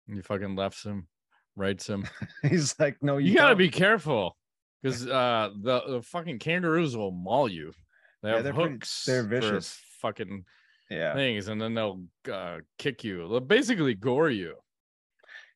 You 0.07 0.21
fucking 0.21 0.55
lefts 0.55 0.83
him, 0.83 1.07
rights 1.55 1.87
him. 1.87 2.07
He's 2.43 2.75
like, 2.79 2.97
no, 3.01 3.17
you, 3.17 3.31
You 3.31 3.37
gotta 3.37 3.55
be 3.55 3.69
careful 3.69 4.37
because 4.81 5.05
uh, 5.07 5.49
the 5.61 5.81
the 5.87 6.01
fucking 6.01 6.39
kangaroos 6.39 6.95
will 6.95 7.11
maul 7.11 7.49
you. 7.49 7.73
They 8.21 8.29
Yeah, 8.29 8.35
have 8.35 8.43
they're 8.43 8.53
pretty- 8.53 8.73
hooks. 8.73 9.03
they're 9.05 9.23
vicious. 9.23 9.77
fucking 10.01 10.45
Yeah, 10.89 11.13
things, 11.13 11.47
and 11.47 11.59
then 11.59 11.73
they'll 11.73 12.03
uh, 12.31 12.59
kick 12.77 13.03
you. 13.03 13.27
They'll 13.27 13.39
basically 13.39 13.95
gore 13.95 14.29
you. 14.29 14.55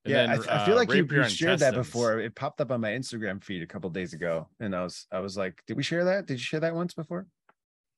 And 0.05 0.13
yeah. 0.13 0.23
I, 0.23 0.27
then, 0.27 0.37
th- 0.37 0.49
I 0.49 0.65
feel 0.65 0.75
uh, 0.75 0.77
like 0.77 0.93
you, 0.93 1.07
you 1.09 1.29
shared 1.29 1.59
that 1.59 1.73
before. 1.73 2.19
It 2.19 2.33
popped 2.33 2.61
up 2.61 2.71
on 2.71 2.81
my 2.81 2.91
Instagram 2.91 3.43
feed 3.43 3.61
a 3.61 3.67
couple 3.67 3.89
days 3.89 4.13
ago, 4.13 4.47
and 4.59 4.75
I 4.75 4.83
was 4.83 5.07
I 5.11 5.19
was 5.19 5.37
like, 5.37 5.61
did 5.67 5.75
we 5.75 5.83
share 5.83 6.05
that? 6.05 6.25
Did 6.25 6.35
you 6.35 6.43
share 6.43 6.61
that 6.61 6.73
once 6.73 6.93
before? 6.93 7.27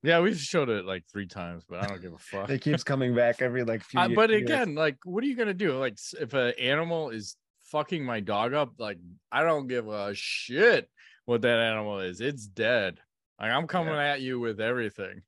Yeah, 0.04 0.20
we've 0.20 0.38
showed 0.38 0.70
it 0.70 0.86
like 0.86 1.04
three 1.12 1.28
times, 1.28 1.64
but 1.70 1.84
I 1.84 1.88
don't 1.88 2.02
give 2.02 2.14
a 2.14 2.18
fuck. 2.20 2.50
It 2.50 2.62
keeps 2.62 2.84
coming 2.84 3.14
back 3.14 3.42
every 3.42 3.64
like 3.64 3.84
few. 3.84 4.00
Uh, 4.00 4.08
but 4.10 4.32
years. 4.32 4.42
again, 4.42 4.74
like, 4.74 4.98
what 5.06 5.24
are 5.24 5.28
you 5.28 5.36
gonna 5.36 5.54
do? 5.54 5.78
Like, 5.78 5.98
if 6.20 6.34
an 6.34 6.54
animal 6.60 7.12
is 7.12 7.36
fucking 7.66 8.04
my 8.04 8.20
dog 8.20 8.54
up, 8.54 8.74
like, 8.80 8.98
I 9.32 9.44
don't 9.44 9.68
give 9.68 9.88
a 9.88 10.14
shit 10.16 10.90
what 11.26 11.44
that 11.44 11.60
animal 11.60 12.00
is. 12.00 12.20
It's 12.20 12.48
dead. 12.48 12.98
Like, 13.40 13.52
I'm 13.52 13.68
coming 13.68 13.94
at 13.94 14.22
you 14.22 14.40
with 14.40 14.60
everything. 14.60 15.22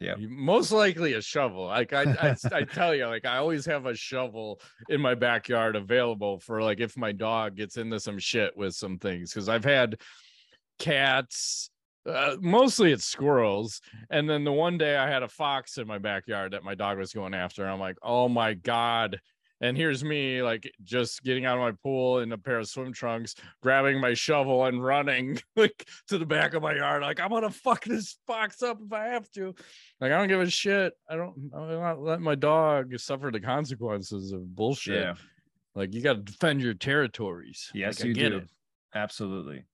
Yeah. 0.00 0.14
Most 0.18 0.70
likely 0.70 1.14
a 1.14 1.22
shovel. 1.22 1.66
Like 1.66 1.92
I, 1.92 2.02
I, 2.02 2.36
I 2.52 2.62
tell 2.62 2.94
you, 2.94 3.06
like 3.06 3.26
I 3.26 3.38
always 3.38 3.66
have 3.66 3.86
a 3.86 3.94
shovel 3.94 4.60
in 4.88 5.00
my 5.00 5.14
backyard 5.14 5.74
available 5.74 6.38
for 6.38 6.62
like 6.62 6.78
if 6.80 6.96
my 6.96 7.10
dog 7.10 7.56
gets 7.56 7.76
into 7.76 7.98
some 7.98 8.18
shit 8.18 8.56
with 8.56 8.74
some 8.74 8.98
things. 8.98 9.32
Because 9.32 9.48
I've 9.48 9.64
had 9.64 10.00
cats. 10.78 11.70
Uh, 12.06 12.36
mostly 12.40 12.92
it's 12.92 13.04
squirrels, 13.04 13.82
and 14.08 14.30
then 14.30 14.42
the 14.42 14.52
one 14.52 14.78
day 14.78 14.96
I 14.96 15.10
had 15.10 15.22
a 15.22 15.28
fox 15.28 15.76
in 15.76 15.86
my 15.86 15.98
backyard 15.98 16.52
that 16.52 16.64
my 16.64 16.74
dog 16.74 16.96
was 16.96 17.12
going 17.12 17.34
after. 17.34 17.66
I'm 17.66 17.80
like, 17.80 17.98
oh 18.02 18.30
my 18.30 18.54
god! 18.54 19.20
And 19.60 19.76
here's 19.76 20.04
me 20.04 20.40
like 20.40 20.70
just 20.84 21.24
getting 21.24 21.44
out 21.44 21.58
of 21.58 21.62
my 21.62 21.72
pool 21.82 22.20
in 22.20 22.30
a 22.30 22.38
pair 22.38 22.60
of 22.60 22.68
swim 22.68 22.92
trunks, 22.92 23.34
grabbing 23.60 24.00
my 24.00 24.14
shovel 24.14 24.64
and 24.66 24.82
running 24.84 25.40
like 25.56 25.88
to 26.08 26.16
the 26.18 26.24
back 26.26 26.54
of 26.54 26.62
my 26.62 26.76
yard. 26.76 27.02
Like 27.02 27.18
I'm 27.18 27.30
gonna 27.30 27.50
fuck 27.50 27.84
this 27.84 28.18
fox 28.26 28.62
up 28.62 28.78
if 28.84 28.92
I 28.92 29.06
have 29.06 29.28
to. 29.32 29.54
Like 30.00 30.12
I 30.12 30.18
don't 30.18 30.28
give 30.28 30.40
a 30.40 30.48
shit. 30.48 30.92
I 31.10 31.16
don't. 31.16 31.50
I'm 31.52 31.68
not 31.80 32.00
letting 32.00 32.24
my 32.24 32.36
dog 32.36 32.96
suffer 33.00 33.30
the 33.32 33.40
consequences 33.40 34.30
of 34.30 34.54
bullshit. 34.54 35.02
Yeah, 35.02 35.14
Like 35.74 35.92
you 35.92 36.02
got 36.02 36.12
to 36.14 36.20
defend 36.22 36.60
your 36.62 36.74
territories. 36.74 37.68
Yes, 37.74 37.98
Like, 37.98 38.04
I 38.04 38.08
you 38.10 38.14
get 38.14 38.28
do. 38.30 38.36
it. 38.38 38.48
absolutely, 38.94 39.64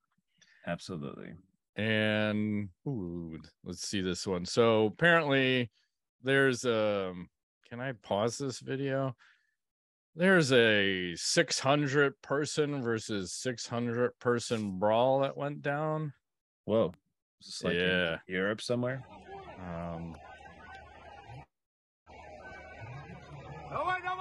absolutely. 0.66 1.32
and 1.76 2.68
ooh, 2.86 3.38
let's 3.64 3.86
see 3.86 4.00
this 4.00 4.26
one. 4.26 4.44
So 4.46 4.86
apparently 4.86 5.70
there's 6.22 6.64
um 6.64 7.28
can 7.68 7.80
I 7.80 7.92
pause 7.92 8.38
this 8.38 8.60
video? 8.60 9.14
there's 10.16 10.52
a 10.52 11.14
600 11.16 12.22
person 12.22 12.82
versus 12.82 13.32
600 13.32 14.18
person 14.18 14.78
brawl 14.78 15.20
that 15.20 15.36
went 15.36 15.62
down. 15.62 16.12
Whoa. 16.64 16.92
Like 17.62 17.74
yeah. 17.74 18.18
Europe 18.26 18.60
somewhere? 18.62 19.02
Um, 19.58 20.16
don't 23.70 23.86
worry, 23.86 24.00
don't. 24.04 24.14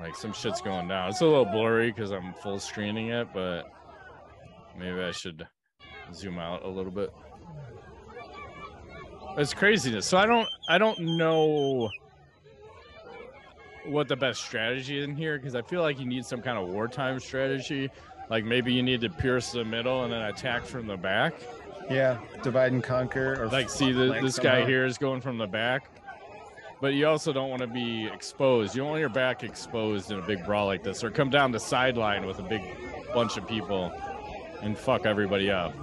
Like 0.00 0.14
some 0.14 0.32
shit's 0.32 0.60
going 0.60 0.88
down. 0.88 1.08
It's 1.10 1.20
a 1.20 1.24
little 1.24 1.44
blurry 1.44 1.90
because 1.90 2.12
I'm 2.12 2.32
full 2.34 2.58
screening 2.58 3.08
it, 3.08 3.28
but 3.34 3.64
maybe 4.78 5.00
I 5.00 5.10
should 5.10 5.46
zoom 6.14 6.38
out 6.38 6.64
a 6.64 6.68
little 6.68 6.92
bit. 6.92 7.12
It's 9.36 9.54
craziness. 9.54 10.06
So 10.06 10.18
I 10.18 10.26
don't 10.26 10.48
I 10.68 10.78
don't 10.78 10.98
know 11.00 11.88
what 13.88 14.08
the 14.08 14.16
best 14.16 14.40
strategy 14.40 14.98
is 14.98 15.04
in 15.04 15.16
here 15.16 15.38
because 15.38 15.54
I 15.54 15.62
feel 15.62 15.82
like 15.82 15.98
you 15.98 16.06
need 16.06 16.24
some 16.24 16.42
kind 16.42 16.58
of 16.58 16.68
wartime 16.68 17.20
strategy. 17.20 17.90
Like 18.30 18.44
maybe 18.44 18.72
you 18.72 18.82
need 18.82 19.00
to 19.00 19.10
pierce 19.10 19.52
the 19.52 19.64
middle 19.64 20.04
and 20.04 20.12
then 20.12 20.22
attack 20.22 20.64
from 20.64 20.86
the 20.86 20.96
back. 20.96 21.34
Yeah, 21.90 22.18
divide 22.42 22.72
and 22.72 22.82
conquer. 22.82 23.42
Or 23.42 23.48
Like, 23.48 23.70
see, 23.70 23.92
the, 23.92 24.18
this 24.20 24.38
guy 24.38 24.66
here 24.66 24.84
is 24.84 24.98
going 24.98 25.22
from 25.22 25.38
the 25.38 25.46
back, 25.46 25.88
but 26.82 26.88
you 26.88 27.06
also 27.06 27.32
don't 27.32 27.48
want 27.48 27.62
to 27.62 27.66
be 27.66 28.06
exposed. 28.06 28.74
You 28.74 28.82
don't 28.82 28.90
want 28.90 29.00
your 29.00 29.08
back 29.08 29.42
exposed 29.42 30.10
in 30.10 30.18
a 30.18 30.22
big 30.22 30.44
brawl 30.44 30.66
like 30.66 30.82
this, 30.82 31.02
or 31.02 31.10
come 31.10 31.30
down 31.30 31.50
the 31.50 31.60
sideline 31.60 32.26
with 32.26 32.40
a 32.40 32.42
big 32.42 32.62
bunch 33.14 33.38
of 33.38 33.48
people 33.48 33.90
and 34.62 34.76
fuck 34.76 35.06
everybody 35.06 35.50
up. 35.50 35.74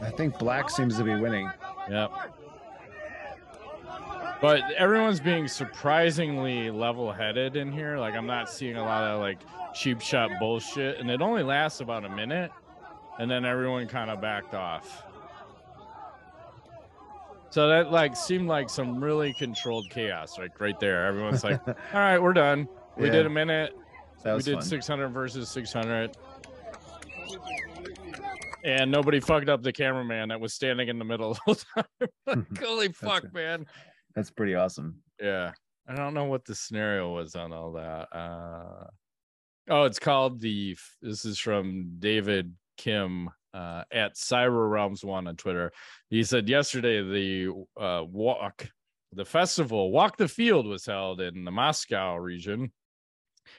I 0.00 0.10
think 0.10 0.38
black 0.38 0.70
seems 0.70 0.96
to 0.96 1.04
be 1.04 1.14
winning. 1.14 1.50
Yep. 1.90 2.10
But 4.40 4.70
everyone's 4.72 5.20
being 5.20 5.48
surprisingly 5.48 6.70
level-headed 6.70 7.56
in 7.56 7.72
here. 7.72 7.96
Like 7.98 8.14
I'm 8.14 8.26
not 8.26 8.50
seeing 8.50 8.76
a 8.76 8.82
lot 8.84 9.02
of 9.04 9.20
like 9.20 9.38
cheap 9.74 10.00
shot 10.00 10.30
bullshit, 10.38 10.98
and 10.98 11.10
it 11.10 11.22
only 11.22 11.42
lasts 11.42 11.80
about 11.80 12.04
a 12.04 12.08
minute, 12.10 12.50
and 13.18 13.30
then 13.30 13.44
everyone 13.44 13.86
kind 13.88 14.10
of 14.10 14.20
backed 14.20 14.54
off. 14.54 15.04
So 17.50 17.68
that 17.68 17.90
like 17.92 18.16
seemed 18.16 18.48
like 18.48 18.68
some 18.68 19.02
really 19.02 19.32
controlled 19.32 19.88
chaos, 19.88 20.38
like 20.38 20.60
right 20.60 20.78
there. 20.80 21.06
Everyone's 21.06 21.44
like, 21.44 21.60
"All 21.68 21.74
right, 21.92 22.18
we're 22.20 22.32
done. 22.32 22.68
We 22.96 23.06
Yeah. 23.06 23.12
did 23.12 23.26
a 23.26 23.30
minute. 23.30 23.72
We 24.24 24.42
did 24.42 24.54
fun. 24.54 24.62
600 24.62 25.08
versus 25.10 25.48
600." 25.50 26.16
And 28.64 28.90
nobody 28.90 29.20
fucked 29.20 29.48
up 29.50 29.62
the 29.62 29.72
cameraman 29.72 30.30
that 30.30 30.40
was 30.40 30.54
standing 30.54 30.88
in 30.88 30.98
the 30.98 31.04
middle 31.04 31.34
the 31.34 31.40
whole 31.44 31.54
time. 31.76 31.84
like, 32.26 32.58
holy 32.58 32.88
fuck, 32.92 33.32
man. 33.34 33.66
That's 34.14 34.30
pretty 34.30 34.54
awesome. 34.54 35.02
Yeah. 35.20 35.52
I 35.86 35.94
don't 35.94 36.14
know 36.14 36.24
what 36.24 36.44
the 36.44 36.54
scenario 36.54 37.14
was 37.14 37.34
on 37.34 37.52
all 37.52 37.72
that. 37.72 38.08
Uh 38.12 38.86
oh, 39.68 39.84
it's 39.84 39.98
called 39.98 40.40
the 40.40 40.76
this 41.02 41.24
is 41.24 41.38
from 41.38 41.96
David 41.98 42.54
Kim 42.78 43.28
uh 43.52 43.84
at 43.92 44.14
Cyber 44.14 44.70
Realms 44.70 45.04
One 45.04 45.26
on 45.26 45.36
Twitter. 45.36 45.72
He 46.08 46.22
said 46.24 46.48
yesterday 46.48 47.02
the 47.02 47.64
uh 47.78 48.04
walk 48.04 48.68
the 49.12 49.24
festival 49.24 49.92
Walk 49.92 50.16
the 50.16 50.28
Field 50.28 50.66
was 50.66 50.86
held 50.86 51.20
in 51.20 51.44
the 51.44 51.50
Moscow 51.50 52.16
region 52.16 52.72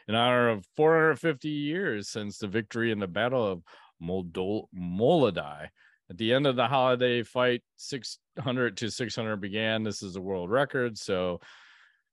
in 0.07 0.15
honor 0.15 0.49
of 0.49 0.65
450 0.75 1.47
years 1.49 2.09
since 2.09 2.37
the 2.37 2.47
victory 2.47 2.91
in 2.91 2.99
the 2.99 3.07
Battle 3.07 3.45
of 3.45 3.61
Moldol- 4.01 4.67
Molodi. 4.75 5.69
At 6.09 6.17
the 6.17 6.33
end 6.33 6.45
of 6.45 6.55
the 6.55 6.67
holiday 6.67 7.23
fight, 7.23 7.63
600 7.77 8.77
to 8.77 8.91
600 8.91 9.37
began. 9.37 9.83
This 9.83 10.03
is 10.03 10.15
a 10.15 10.21
world 10.21 10.51
record. 10.51 10.97
So 10.97 11.39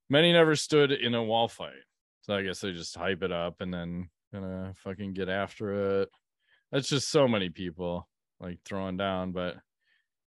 many 0.08 0.32
never 0.32 0.56
stood 0.56 0.92
in 0.92 1.14
a 1.14 1.22
wall 1.22 1.48
fight. 1.48 1.72
So 2.22 2.34
I 2.34 2.42
guess 2.42 2.60
they 2.60 2.72
just 2.72 2.96
hype 2.96 3.22
it 3.22 3.32
up 3.32 3.60
and 3.60 3.72
then 3.72 4.08
gonna 4.32 4.72
fucking 4.76 5.12
get 5.12 5.28
after 5.28 6.00
it. 6.02 6.08
That's 6.70 6.88
just 6.88 7.10
so 7.10 7.28
many 7.28 7.50
people 7.50 8.08
like 8.40 8.60
throwing 8.64 8.96
down, 8.96 9.32
but 9.32 9.56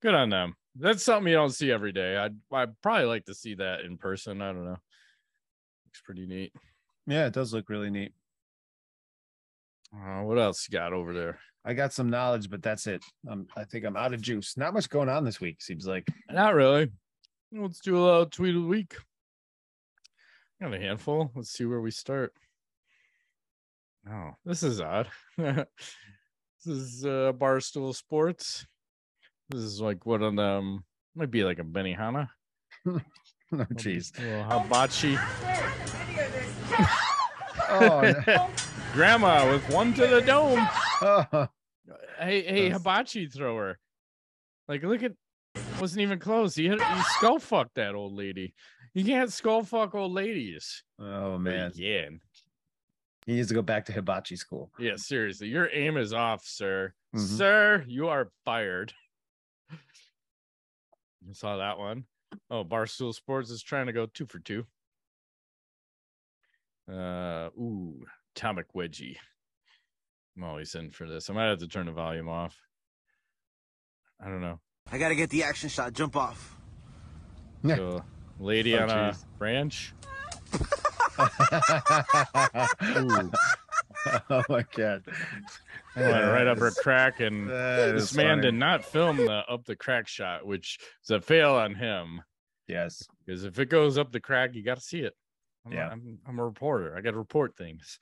good 0.01 0.14
on 0.14 0.31
them. 0.31 0.55
That's 0.77 1.05
something 1.05 1.29
you 1.29 1.37
don't 1.37 1.51
see 1.51 1.70
every 1.70 1.92
day. 1.92 2.16
I'd 2.16 2.37
I'd 2.53 2.81
probably 2.81 3.07
like 3.07 3.27
to 3.27 3.35
see 3.35 3.55
that 3.57 3.81
in 3.81 3.99
person. 3.99 4.40
I 4.40 4.53
don't 4.53 4.64
know. 4.64 4.79
Looks 5.87 6.01
pretty 6.05 6.27
neat. 6.27 6.53
Yeah, 7.07 7.27
it 7.27 7.35
does 7.35 7.53
look 7.53 7.68
really 7.68 7.90
neat. 7.90 8.12
Uh, 9.92 10.23
what 10.23 10.38
else 10.38 10.66
you 10.68 10.79
got 10.79 10.92
over 10.92 11.12
there? 11.12 11.38
I 11.64 11.75
got 11.75 11.92
some 11.92 12.09
knowledge, 12.09 12.49
but 12.49 12.62
that's 12.62 12.87
it. 12.87 13.05
Um, 13.29 13.46
I 13.57 13.64
think 13.64 13.85
I'm 13.85 13.96
out 13.96 14.14
of 14.14 14.23
juice. 14.23 14.57
Not 14.57 14.73
much 14.73 14.88
going 14.88 15.09
on 15.09 15.25
this 15.25 15.40
week. 15.40 15.61
Seems 15.61 15.87
like. 15.87 16.09
Not 16.31 16.55
really. 16.55 16.90
Let's 17.53 17.81
do 17.81 17.96
a 17.96 18.05
little 18.05 18.27
tweet 18.27 18.57
of 18.57 18.62
the 18.62 18.68
week. 18.68 18.94
Got 20.61 20.75
a 20.75 20.79
handful. 20.79 21.31
Let's 21.35 21.51
see 21.51 21.64
where 21.64 21.81
we 21.81 21.90
start. 21.90 22.33
Oh, 24.11 24.31
this 24.44 24.62
is 24.62 24.81
odd. 24.81 25.09
this 25.37 25.66
is 26.66 27.05
uh, 27.05 27.33
Barstool 27.37 27.94
Sports. 27.94 28.66
This 29.51 29.61
is 29.61 29.81
like 29.81 30.07
one 30.07 30.23
of 30.23 30.37
them. 30.37 30.85
Might 31.14 31.31
be 31.31 31.44
like 31.44 31.59
a 31.59 31.64
Benihana. 31.64 32.29
Oh, 33.53 33.66
jeez. 33.75 34.16
A 34.16 34.23
little 34.23 34.44
hibachi. 34.44 35.18
Oh, 37.68 38.14
no. 38.25 38.51
Grandma 38.92 39.51
with 39.51 39.68
one 39.70 39.92
to 39.94 40.07
the 40.07 40.20
dome. 40.20 40.68
Hey, 42.21 42.43
hey, 42.43 42.69
hibachi 42.71 43.27
thrower. 43.27 43.79
Like, 44.69 44.83
look 44.85 45.03
at 45.03 45.13
wasn't 45.81 46.03
even 46.03 46.19
close. 46.21 46.55
He 46.55 46.69
hit 46.69 46.81
he 46.81 47.03
skull 47.15 47.39
fucked 47.41 47.75
that 47.77 47.95
old 47.97 48.13
lady. 48.13 48.55
You 48.95 49.05
can't 49.05 49.33
skull 49.33 49.65
fuck 49.65 49.95
old 49.95 50.13
ladies. 50.13 50.85
oh 51.01 51.39
man. 51.39 51.73
Yeah. 51.75 52.11
He 53.27 53.35
needs 53.35 53.49
to 53.49 53.55
go 53.55 53.63
back 53.63 53.85
to 53.87 53.93
hibachi 53.93 54.37
school. 54.37 54.71
Yeah, 54.79 54.97
seriously. 54.97 55.49
Your 55.49 55.69
aim 55.73 55.97
is 55.97 56.13
off, 56.13 56.45
sir. 56.45 56.93
Mhm. 57.15 57.21
Sir, 57.39 57.85
you 57.89 58.09
are 58.09 58.31
fired. 58.45 58.93
You 61.27 61.35
saw 61.35 61.57
that 61.57 61.79
one. 61.79 62.05
Oh, 62.51 62.65
Barstool 62.65 63.15
Sports 63.15 63.51
is 63.51 63.63
trying 63.63 63.87
to 63.87 63.93
go 63.93 64.07
two 64.07 64.27
for 64.27 64.39
two. 64.39 64.65
Uh 66.89 67.51
ooh, 67.59 68.05
Atomic 68.37 68.73
Wedgie. 68.75 69.17
I'm 70.40 70.48
always 70.48 70.74
in 70.74 70.90
for 70.90 71.07
this. 71.07 71.29
I 71.29 71.35
might 71.35 71.48
have 71.48 71.59
to 71.59 71.68
turn 71.68 71.85
the 71.85 71.92
volume 71.92 72.26
off. 72.26 72.57
I 74.18 74.29
don't 74.29 74.40
know. 74.40 74.59
I 74.90 74.96
gotta 74.96 75.14
get 75.14 75.29
the 75.29 75.42
action 75.42 75.68
shot. 75.68 75.92
Jump 75.92 76.16
off. 76.16 76.57
Yeah. 77.62 77.76
So, 77.76 78.05
lady 78.38 78.74
Oh, 78.79 78.85
on 78.85 78.90
a 78.90 79.14
branch. 79.38 79.92
Oh 84.31 84.42
my 84.48 84.64
god. 84.74 85.03
Went 85.94 86.26
right 86.33 86.46
up 86.46 86.59
her 86.59 86.70
crack, 86.70 87.20
and 87.20 87.50
this 87.50 88.14
man 88.14 88.38
funny. 88.38 88.42
did 88.42 88.55
not 88.55 88.83
film 88.83 89.18
the 89.18 89.44
up 89.46 89.66
the 89.66 89.76
crack 89.76 90.09
shot, 90.09 90.46
which 90.46 90.79
is 91.05 91.11
a 91.11 91.20
fail 91.20 91.50
on 91.53 91.74
him. 91.74 92.22
Yes. 92.66 93.07
Because 93.26 93.44
if 93.44 93.59
it 93.59 93.68
goes 93.68 93.98
up 93.98 94.11
the 94.11 94.20
crack, 94.20 94.55
you 94.55 94.62
got 94.64 94.76
to 94.79 94.83
see 94.83 95.00
it. 95.00 95.12
I'm, 95.66 95.72
Yeah. 95.72 95.88
a, 95.88 95.90
I'm, 95.90 96.18
I'm 96.26 96.38
a 96.38 96.44
reporter. 96.46 96.96
I 96.96 97.03
got 97.03 97.11
to 97.11 97.18
report 97.18 97.59
things. 97.59 97.98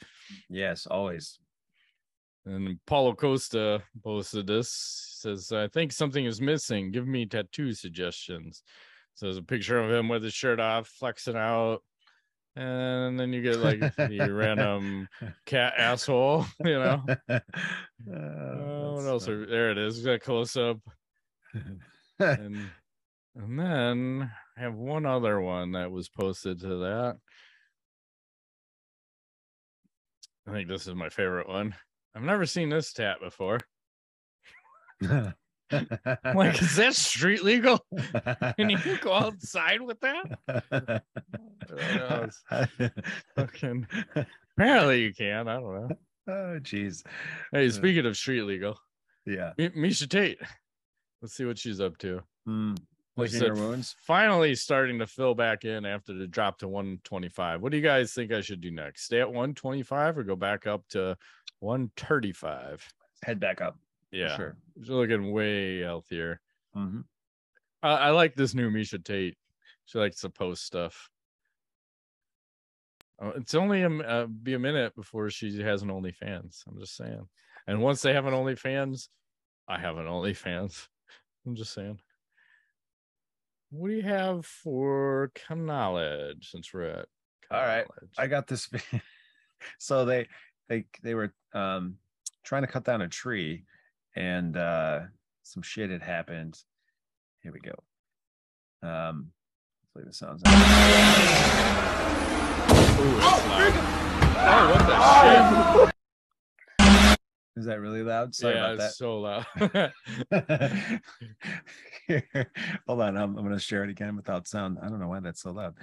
Yes. 0.48 0.87
Always. 0.87 1.40
And 2.49 2.79
Paulo 2.87 3.15
Costa 3.15 3.83
posted 4.03 4.47
this. 4.47 4.71
Says, 5.21 5.53
I 5.53 5.69
think 5.69 5.93
something 5.93 6.25
is 6.25 6.41
missing. 6.41 6.91
Give 6.91 7.07
me 7.07 7.27
tattoo 7.27 7.75
suggestions. 7.75 8.63
So 9.15 9.27
there's 9.27 9.37
a 9.37 9.43
picture 9.43 9.79
of 9.79 9.91
him 9.91 10.09
with 10.09 10.23
his 10.23 10.33
shirt 10.33 10.59
off, 10.59 10.89
flexing 10.89 11.37
out. 11.37 11.83
And 12.57 13.21
then 13.21 13.33
you 13.35 13.43
get 13.43 13.59
like 13.59 13.81
the 13.97 14.33
random 14.33 15.09
cat 15.45 15.75
asshole, 15.77 16.47
you 16.65 16.79
know. 16.79 17.03
Uh, 17.29 17.41
what 18.05 19.07
else? 19.07 19.29
Are, 19.29 19.45
there 19.45 19.71
it 19.71 19.79
is. 19.79 20.01
Got 20.01 20.13
a 20.13 20.19
close 20.19 20.57
up. 20.57 20.79
and 22.19 22.71
and 23.37 23.59
then 23.59 24.31
I 24.57 24.61
have 24.61 24.75
one 24.75 25.05
other 25.05 25.41
one 25.41 25.73
that 25.73 25.93
was 25.93 26.09
posted 26.09 26.61
to 26.61 26.77
that. 26.79 27.17
I 30.47 30.53
think 30.53 30.69
this 30.69 30.87
is 30.87 30.95
my 30.95 31.11
favorite 31.11 31.49
one. 31.49 31.75
I've 32.19 32.25
never 32.25 32.47
seen 32.47 32.69
this 32.69 32.93
tat 32.93 33.19
before. 33.21 33.61
Like, 35.71 36.63
is 36.63 36.77
that 36.77 36.95
street 36.95 37.45
legal? 37.45 37.79
Can 38.57 38.71
you 38.71 38.79
go 39.03 39.13
outside 39.13 39.83
with 39.83 40.01
that? 40.01 41.03
Fucking, 43.37 43.87
apparently 44.57 45.03
you 45.03 45.13
can. 45.13 45.47
I 45.47 45.55
don't 45.61 45.75
know. 45.75 45.89
oh 46.29 46.59
jeez. 46.61 47.05
Hey, 47.53 47.69
speaking 47.69 48.07
of 48.07 48.17
street 48.17 48.45
legal, 48.45 48.81
Yeah. 49.27 49.53
Mi- 49.59 49.69
Miesha 49.69 50.09
Tate. 50.09 50.39
Let's 51.21 51.35
see 51.35 51.45
what 51.45 51.59
she's 51.59 51.83
up 51.83 51.99
to. 51.99 52.23
Hmm. 52.47 52.73
Like 53.19 53.29
said, 53.31 53.55
wounds. 53.55 53.95
Finally 54.07 54.55
starting 54.55 55.01
to 55.01 55.07
fill 55.07 55.35
back 55.35 55.67
in 55.67 55.85
after 55.85 56.15
the 56.15 56.27
drop 56.27 56.61
to 56.61 56.69
125. 56.69 57.61
What 57.61 57.73
do 57.73 57.77
you 57.77 57.83
guys 57.83 58.15
think 58.15 58.33
I 58.33 58.41
should 58.41 58.63
do 58.63 58.71
next? 58.71 59.05
Stay 59.05 59.21
at 59.21 59.29
125 59.29 60.16
or 60.19 60.23
go 60.23 60.37
back 60.37 60.66
up 60.66 60.85
to 60.91 61.16
135? 61.61 62.87
Head 63.23 63.41
back 63.41 63.61
up. 63.61 63.77
Yeah, 64.11 64.37
Sure. 64.37 64.57
she's 64.79 64.89
looking 64.91 65.33
way 65.33 65.81
healthier. 65.81 66.41
Mhm. 66.77 67.05
I, 67.83 67.89
I 67.89 68.11
like 68.11 68.35
this 68.35 68.55
new 68.55 68.71
Miesha 68.71 69.03
Tate. 69.05 69.37
She 69.85 69.99
likes 69.99 70.21
to 70.21 70.31
post 70.31 70.65
stuff. 70.65 71.11
Oh, 73.21 73.31
it's 73.31 73.55
only 73.55 73.83
a, 73.83 73.91
uh, 73.91 74.27
be 74.27 74.55
a 74.55 74.59
minute 74.59 74.95
before 74.95 75.29
she 75.31 75.61
has 75.63 75.83
an 75.83 75.89
OnlyFans. 75.89 76.63
I'm 76.69 76.79
just 76.79 76.97
saying. 76.97 77.29
And 77.67 77.83
once 77.83 78.01
they 78.01 78.13
have 78.13 78.27
an 78.27 78.35
OnlyFans, 78.35 79.09
I 79.67 79.79
have 79.79 79.99
an 79.99 80.07
OnlyFans. 80.07 80.87
I'm 81.47 81.55
just 81.57 81.73
saying. 81.75 82.01
What 83.71 83.89
do 83.89 83.95
you 83.95 84.03
have 84.03 84.47
for 84.47 85.31
knowledge 85.51 86.51
since 86.51 86.73
we're 86.73 86.85
at 86.85 87.09
All 87.51 87.61
right. 87.61 87.87
I 88.17 88.27
got 88.27 88.47
this. 88.47 88.71
so 89.79 90.05
they 90.05 90.27
they 90.69 90.85
they 91.03 91.14
were 91.14 91.33
um 91.55 91.97
trying 92.45 92.62
to 92.62 92.69
cut 92.69 92.85
down 92.85 93.03
a 93.03 93.09
tree, 93.09 93.64
and 94.16 94.57
uh 94.57 95.01
some 95.43 95.62
shit 95.62 95.91
had 95.91 96.03
happened. 96.03 96.59
Here 97.43 97.53
we 97.53 97.61
go. 97.61 97.75
Um, 98.83 99.33
hopefully 99.83 100.05
the 100.07 100.12
sounds. 100.12 100.43
Ooh, 100.43 100.49
loud. 103.19 103.73
Oh, 104.41 104.71
what 104.75 104.87
the 104.87 104.95
shit? 105.85 105.95
Is 107.57 107.64
that 107.64 107.81
really 107.81 108.05
loud? 108.05 108.33
Sorry 108.35 108.55
yeah, 108.55 108.73
about 108.73 108.87
it's 108.87 108.99
so 108.99 109.19
loud. 109.19 109.45
hold 112.87 113.01
on. 113.01 113.16
I'm, 113.16 113.37
I'm 113.37 113.45
going 113.45 113.51
to 113.51 113.59
share 113.59 113.83
it 113.83 113.91
again 113.91 114.14
without 114.14 114.47
sound. 114.47 114.79
I 114.81 114.89
don't 114.89 115.01
know 115.01 115.09
why 115.09 115.19
that's 115.19 115.43
so 115.43 115.51
loud. 115.51 115.75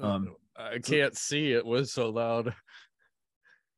Um, 0.00 0.36
I 0.54 0.80
can't 0.80 1.16
see. 1.16 1.52
It 1.52 1.64
was 1.64 1.92
so 1.92 2.10
loud. 2.10 2.54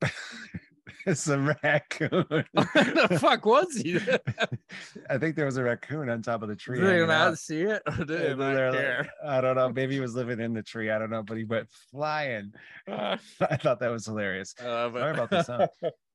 it's 1.06 1.28
a 1.28 1.38
raccoon. 1.62 2.10
Where 2.28 2.46
the 2.52 3.18
fuck 3.20 3.44
was 3.46 3.76
he? 3.76 3.98
I 5.10 5.18
think 5.18 5.36
there 5.36 5.46
was 5.46 5.56
a 5.56 5.62
raccoon 5.62 6.08
on 6.08 6.22
top 6.22 6.42
of 6.42 6.48
the 6.48 6.56
tree. 6.56 6.80
Did 6.80 6.86
they 6.88 7.06
not 7.06 7.38
see 7.38 7.62
it? 7.62 7.82
Or 7.86 8.04
did 8.04 8.38
not 8.38 8.54
they're 8.54 8.98
like- 9.02 9.10
I 9.24 9.40
don't 9.40 9.56
know. 9.56 9.68
Maybe 9.70 9.94
he 9.94 10.00
was 10.00 10.14
living 10.14 10.40
in 10.40 10.52
the 10.54 10.62
tree. 10.62 10.90
I 10.90 10.98
don't 10.98 11.10
know, 11.10 11.22
but 11.22 11.36
he 11.36 11.44
went 11.44 11.68
flying. 11.90 12.52
I 12.88 13.18
thought 13.62 13.80
that 13.80 13.90
was 13.90 14.06
hilarious. 14.06 14.54
uh, 14.60 14.90
Sorry 14.92 15.12
about 15.12 15.30
the 15.30 15.42
sound. 15.42 15.68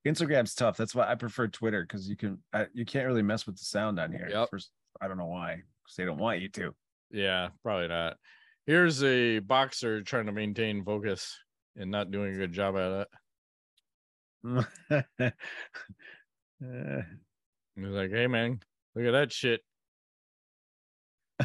Instagram's 0.07 0.55
tough. 0.55 0.77
That's 0.77 0.95
why 0.95 1.07
I 1.09 1.15
prefer 1.15 1.47
Twitter 1.47 1.83
because 1.83 2.09
you 2.09 2.17
can 2.17 2.39
I, 2.53 2.65
you 2.73 2.85
can't 2.85 3.05
really 3.07 3.21
mess 3.21 3.45
with 3.45 3.57
the 3.57 3.65
sound 3.65 3.99
on 3.99 4.11
here. 4.11 4.27
Yep. 4.31 4.49
First, 4.49 4.71
I 4.99 5.07
don't 5.07 5.17
know 5.17 5.27
why 5.27 5.55
because 5.83 5.95
they 5.95 6.05
don't 6.05 6.17
want 6.17 6.41
you 6.41 6.49
to. 6.49 6.73
yeah, 7.11 7.49
probably 7.63 7.87
not. 7.87 8.17
Here's 8.65 9.03
a 9.03 9.39
boxer 9.39 10.01
trying 10.01 10.25
to 10.27 10.31
maintain 10.31 10.83
focus 10.83 11.37
and 11.75 11.89
not 11.91 12.11
doing 12.11 12.33
a 12.33 12.37
good 12.37 12.51
job 12.53 12.75
at 12.77 12.91
it. 13.01 13.07
Uh, 16.63 17.01
He's 17.75 17.85
like, 17.87 18.11
hey 18.11 18.27
man, 18.27 18.59
look 18.95 19.05
at 19.05 19.11
that 19.11 19.31
shit. 19.31 19.61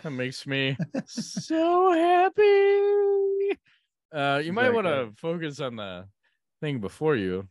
That 0.03 0.11
makes 0.11 0.47
me 0.47 0.77
so 1.07 1.93
happy. 1.93 3.59
Uh 4.13 4.41
you 4.45 4.53
might 4.53 4.75
want 4.75 4.87
to 4.87 5.11
focus 5.17 5.59
on 5.61 5.77
the 5.77 6.07
thing 6.61 6.81
before 6.81 7.17
you, 7.17 7.49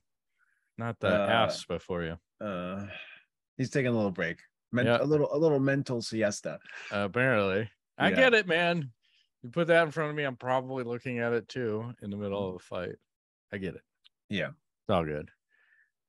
not 0.78 1.00
the 1.00 1.08
Uh, 1.08 1.28
ass 1.28 1.66
before 1.66 2.04
you. 2.04 2.18
uh, 2.46 2.86
he's 3.58 3.72
taking 3.72 3.92
a 3.92 3.96
little 3.96 4.12
break. 4.12 4.38
Men- 4.72 4.86
Yeah. 4.86 5.02
A 5.02 5.06
little 5.06 5.34
a 5.34 5.38
little 5.38 5.60
mental 5.60 6.02
siesta. 6.04 6.60
apparently. 6.92 7.68
I 7.98 8.10
Yeah. 8.10 8.16
get 8.16 8.34
it, 8.36 8.48
man. 8.48 8.92
You 9.42 9.50
put 9.50 9.68
that 9.68 9.86
in 9.86 9.92
front 9.92 10.12
of 10.12 10.16
me, 10.16 10.24
I'm 10.24 10.36
probably 10.38 10.84
looking 10.84 11.18
at 11.20 11.34
it 11.34 11.48
too 11.48 11.94
in 12.04 12.12
the 12.12 12.18
middle 12.18 12.50
of 12.50 12.56
a 12.56 12.60
fight. 12.60 12.96
I 13.52 13.58
get 13.58 13.74
it. 13.76 13.82
Yeah. 14.30 14.50
It's 14.50 14.90
all 14.90 15.04
good. 15.06 15.32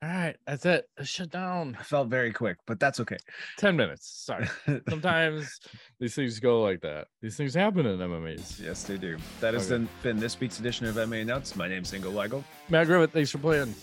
All 0.06 0.12
right, 0.12 0.36
that's 0.46 0.64
it. 0.66 0.88
Shut 1.02 1.30
down. 1.30 1.76
Felt 1.82 2.06
very 2.08 2.32
quick, 2.32 2.58
but 2.64 2.78
that's 2.78 3.00
okay. 3.00 3.16
10 3.58 3.74
minutes. 3.76 4.06
Sorry. 4.06 4.46
Sometimes 4.88 5.58
these 5.98 6.14
things 6.14 6.38
go 6.38 6.62
like 6.62 6.80
that. 6.82 7.08
These 7.20 7.36
things 7.36 7.54
happen 7.54 7.86
in 7.86 7.98
MMAs. 7.98 8.60
yes, 8.62 8.84
they 8.84 8.98
do. 8.98 9.16
That 9.40 9.54
has 9.54 9.64
Okay. 9.66 9.78
been, 9.78 9.88
been 10.04 10.18
this 10.20 10.38
week's 10.38 10.60
edition 10.60 10.86
of 10.86 10.94
MMA 10.94 11.26
Nuts. 11.26 11.56
My 11.56 11.66
name's 11.66 11.88
Single 11.88 12.12
Weigel. 12.12 12.44
Matt 12.68 12.86
Griffith, 12.86 13.10
thanks 13.12 13.30
for 13.32 13.38
playing. 13.38 13.74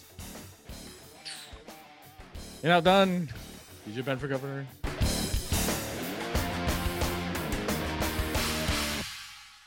You're 2.61 2.71
not 2.71 2.85
done. 2.85 3.27
DJ 3.89 4.05
Ben 4.05 4.17
for 4.17 4.29
governor. 4.29 4.65